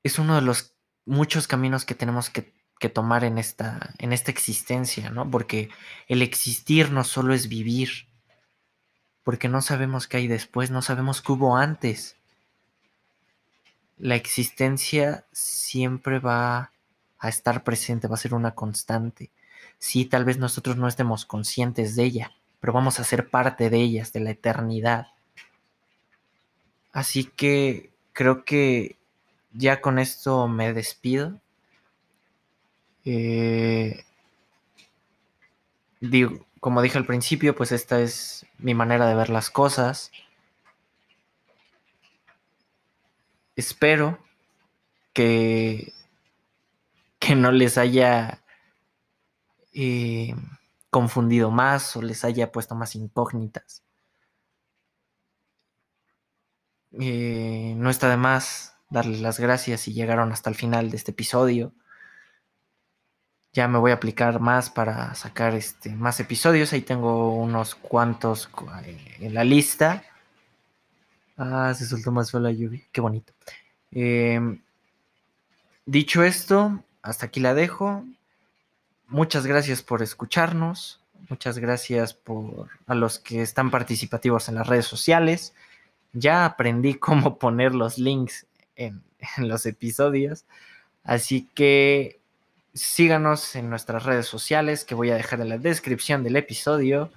es 0.03 0.19
uno 0.19 0.35
de 0.35 0.41
los 0.41 0.73
muchos 1.05 1.47
caminos 1.47 1.85
que 1.85 1.95
tenemos 1.95 2.29
que, 2.29 2.53
que 2.77 2.89
tomar 2.89 3.23
en 3.23 3.37
esta, 3.37 3.93
en 3.97 4.13
esta 4.13 4.31
existencia, 4.31 5.09
¿no? 5.09 5.29
Porque 5.31 5.69
el 6.07 6.21
existir 6.21 6.91
no 6.91 7.03
solo 7.03 7.33
es 7.33 7.47
vivir, 7.47 8.07
porque 9.23 9.47
no 9.47 9.61
sabemos 9.61 10.07
qué 10.07 10.17
hay 10.17 10.27
después, 10.27 10.71
no 10.71 10.81
sabemos 10.81 11.21
qué 11.21 11.31
hubo 11.31 11.55
antes. 11.57 12.17
La 13.97 14.15
existencia 14.15 15.25
siempre 15.31 16.19
va 16.19 16.71
a 17.17 17.29
estar 17.29 17.63
presente, 17.63 18.07
va 18.07 18.15
a 18.15 18.19
ser 18.19 18.33
una 18.33 18.55
constante. 18.55 19.31
Sí, 19.77 20.05
tal 20.05 20.25
vez 20.25 20.37
nosotros 20.37 20.77
no 20.77 20.87
estemos 20.87 21.25
conscientes 21.25 21.95
de 21.95 22.03
ella, 22.03 22.31
pero 22.59 22.73
vamos 22.73 22.99
a 22.99 23.03
ser 23.03 23.29
parte 23.29 23.69
de 23.69 23.77
ellas, 23.77 24.13
de 24.13 24.19
la 24.19 24.31
eternidad. 24.31 25.07
Así 26.91 27.23
que 27.23 27.91
creo 28.13 28.43
que 28.43 28.97
ya 29.53 29.81
con 29.81 29.99
esto 29.99 30.47
me 30.47 30.73
despido. 30.73 31.39
Eh, 33.05 34.03
digo, 36.01 36.45
como 36.59 36.81
dije 36.81 36.97
al 36.97 37.05
principio, 37.05 37.55
pues 37.55 37.71
esta 37.71 38.01
es 38.01 38.45
mi 38.57 38.73
manera 38.73 39.07
de 39.07 39.15
ver 39.15 39.29
las 39.29 39.49
cosas. 39.49 40.11
Espero 43.55 44.19
que, 45.13 45.93
que 47.19 47.35
no 47.35 47.51
les 47.51 47.77
haya 47.77 48.41
eh, 49.73 50.33
confundido 50.89 51.51
más 51.51 51.95
o 51.95 52.01
les 52.01 52.23
haya 52.25 52.51
puesto 52.51 52.75
más 52.75 52.95
incógnitas. 52.95 53.83
Eh, 56.91 57.73
no 57.77 57.89
está 57.89 58.09
de 58.09 58.17
más 58.17 58.75
darles 58.89 59.21
las 59.21 59.39
gracias 59.39 59.81
si 59.81 59.93
llegaron 59.93 60.31
hasta 60.31 60.49
el 60.49 60.55
final 60.55 60.89
de 60.89 60.97
este 60.97 61.11
episodio. 61.11 61.73
Ya 63.53 63.67
me 63.67 63.79
voy 63.79 63.91
a 63.91 63.95
aplicar 63.95 64.39
más 64.39 64.69
para 64.69 65.15
sacar 65.15 65.55
este, 65.55 65.95
más 65.95 66.19
episodios. 66.19 66.73
Ahí 66.73 66.81
tengo 66.81 67.35
unos 67.35 67.75
cuantos 67.75 68.49
eh, 68.85 69.17
en 69.19 69.33
la 69.33 69.43
lista. 69.43 70.03
Ah, 71.37 71.73
se 71.73 71.85
soltó 71.85 72.11
más 72.11 72.31
fue 72.31 72.41
la 72.41 72.51
lluvia. 72.51 72.81
Qué 72.91 73.01
bonito. 73.01 73.33
Em, 73.91 74.61
dicho 75.85 76.23
esto, 76.23 76.83
hasta 77.01 77.27
aquí 77.27 77.39
la 77.39 77.53
dejo. 77.53 78.05
Muchas 79.09 79.47
gracias 79.47 79.81
por 79.81 80.03
escucharnos. 80.03 81.01
Muchas 81.29 81.57
gracias 81.57 82.13
por 82.13 82.67
a 82.85 82.93
los 82.93 83.17
que 83.17 83.41
están 83.41 83.71
participativos 83.71 84.49
en 84.49 84.55
las 84.55 84.67
redes 84.67 84.85
sociales. 84.85 85.55
Ya 86.13 86.45
aprendí 86.45 86.93
cómo 86.99 87.39
poner 87.39 87.73
los 87.73 87.97
links 87.97 88.45
en, 88.75 89.01
los 89.37 89.65
episodios. 89.65 90.45
Así 91.03 91.49
que 91.55 92.19
síganos 92.75 93.55
en 93.55 93.71
nuestras 93.71 94.03
redes 94.03 94.27
sociales 94.27 94.85
que 94.85 94.93
voy 94.93 95.09
a 95.09 95.15
dejar 95.15 95.41
en 95.41 95.49
la 95.49 95.57
descripción 95.57 96.23
del 96.23 96.35
episodio. 96.35 97.11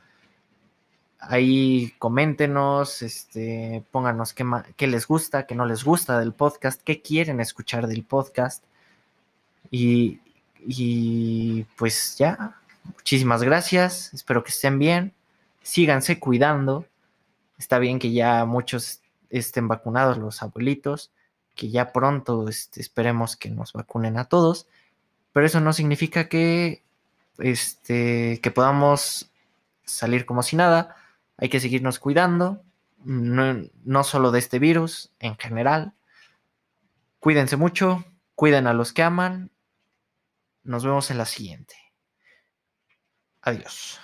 Ahí 1.21 1.95
coméntenos, 1.99 3.03
este, 3.03 3.85
pónganos 3.91 4.33
qué, 4.33 4.47
qué, 4.77 4.87
les 4.87 5.07
gusta, 5.07 5.47
qué 5.47 5.55
no 5.55 5.67
les 5.67 5.85
gusta 5.85 6.19
del 6.19 6.33
podcast, 6.33 6.81
qué 6.83 7.03
quieren 7.03 7.39
escuchar 7.39 7.87
del 7.87 8.03
podcast. 8.03 8.65
Y, 9.71 10.21
y 10.67 11.65
pues 11.77 12.17
ya, 12.19 12.57
muchísimas 12.85 13.43
gracias. 13.43 14.13
Espero 14.15 14.45
que 14.45 14.51
estén 14.51 14.79
bien. 14.79 15.13
Síganse 15.63 16.19
cuidando. 16.19 16.87
Está 17.59 17.79
bien 17.79 17.99
que 17.99 18.13
ya 18.13 18.45
muchos 18.45 19.01
estén 19.31 19.69
vacunados, 19.69 20.19
los 20.19 20.43
abuelitos, 20.43 21.11
que 21.55 21.71
ya 21.71 21.93
pronto 21.93 22.49
este, 22.49 22.81
esperemos 22.81 23.37
que 23.37 23.51
nos 23.51 23.73
vacunen 23.73 24.19
a 24.19 24.25
todos. 24.25 24.67
Pero 25.33 25.47
eso 25.47 25.61
no 25.61 25.73
significa 25.73 26.29
que, 26.29 26.83
este, 27.39 28.41
que 28.43 28.51
podamos 28.51 29.31
salir 29.85 30.27
como 30.27 30.43
si 30.43 30.57
nada. 30.57 30.97
Hay 31.39 31.49
que 31.49 31.61
seguirnos 31.61 31.99
cuidando, 31.99 32.63
no, 33.05 33.63
no 33.85 34.05
solo 34.05 34.31
de 34.31 34.39
este 34.39 34.59
virus, 34.59 35.11
en 35.19 35.37
general. 35.37 35.93
Cuídense 37.21 37.57
mucho, 37.57 38.05
cuiden 38.35 38.67
a 38.67 38.75
los 38.75 38.93
que 38.93 39.03
aman 39.03 39.51
nos 40.65 40.85
vemos 40.85 41.11
en 41.11 41.19
la 41.19 41.27
siguiente. 41.27 41.75
Adiós. 43.43 44.01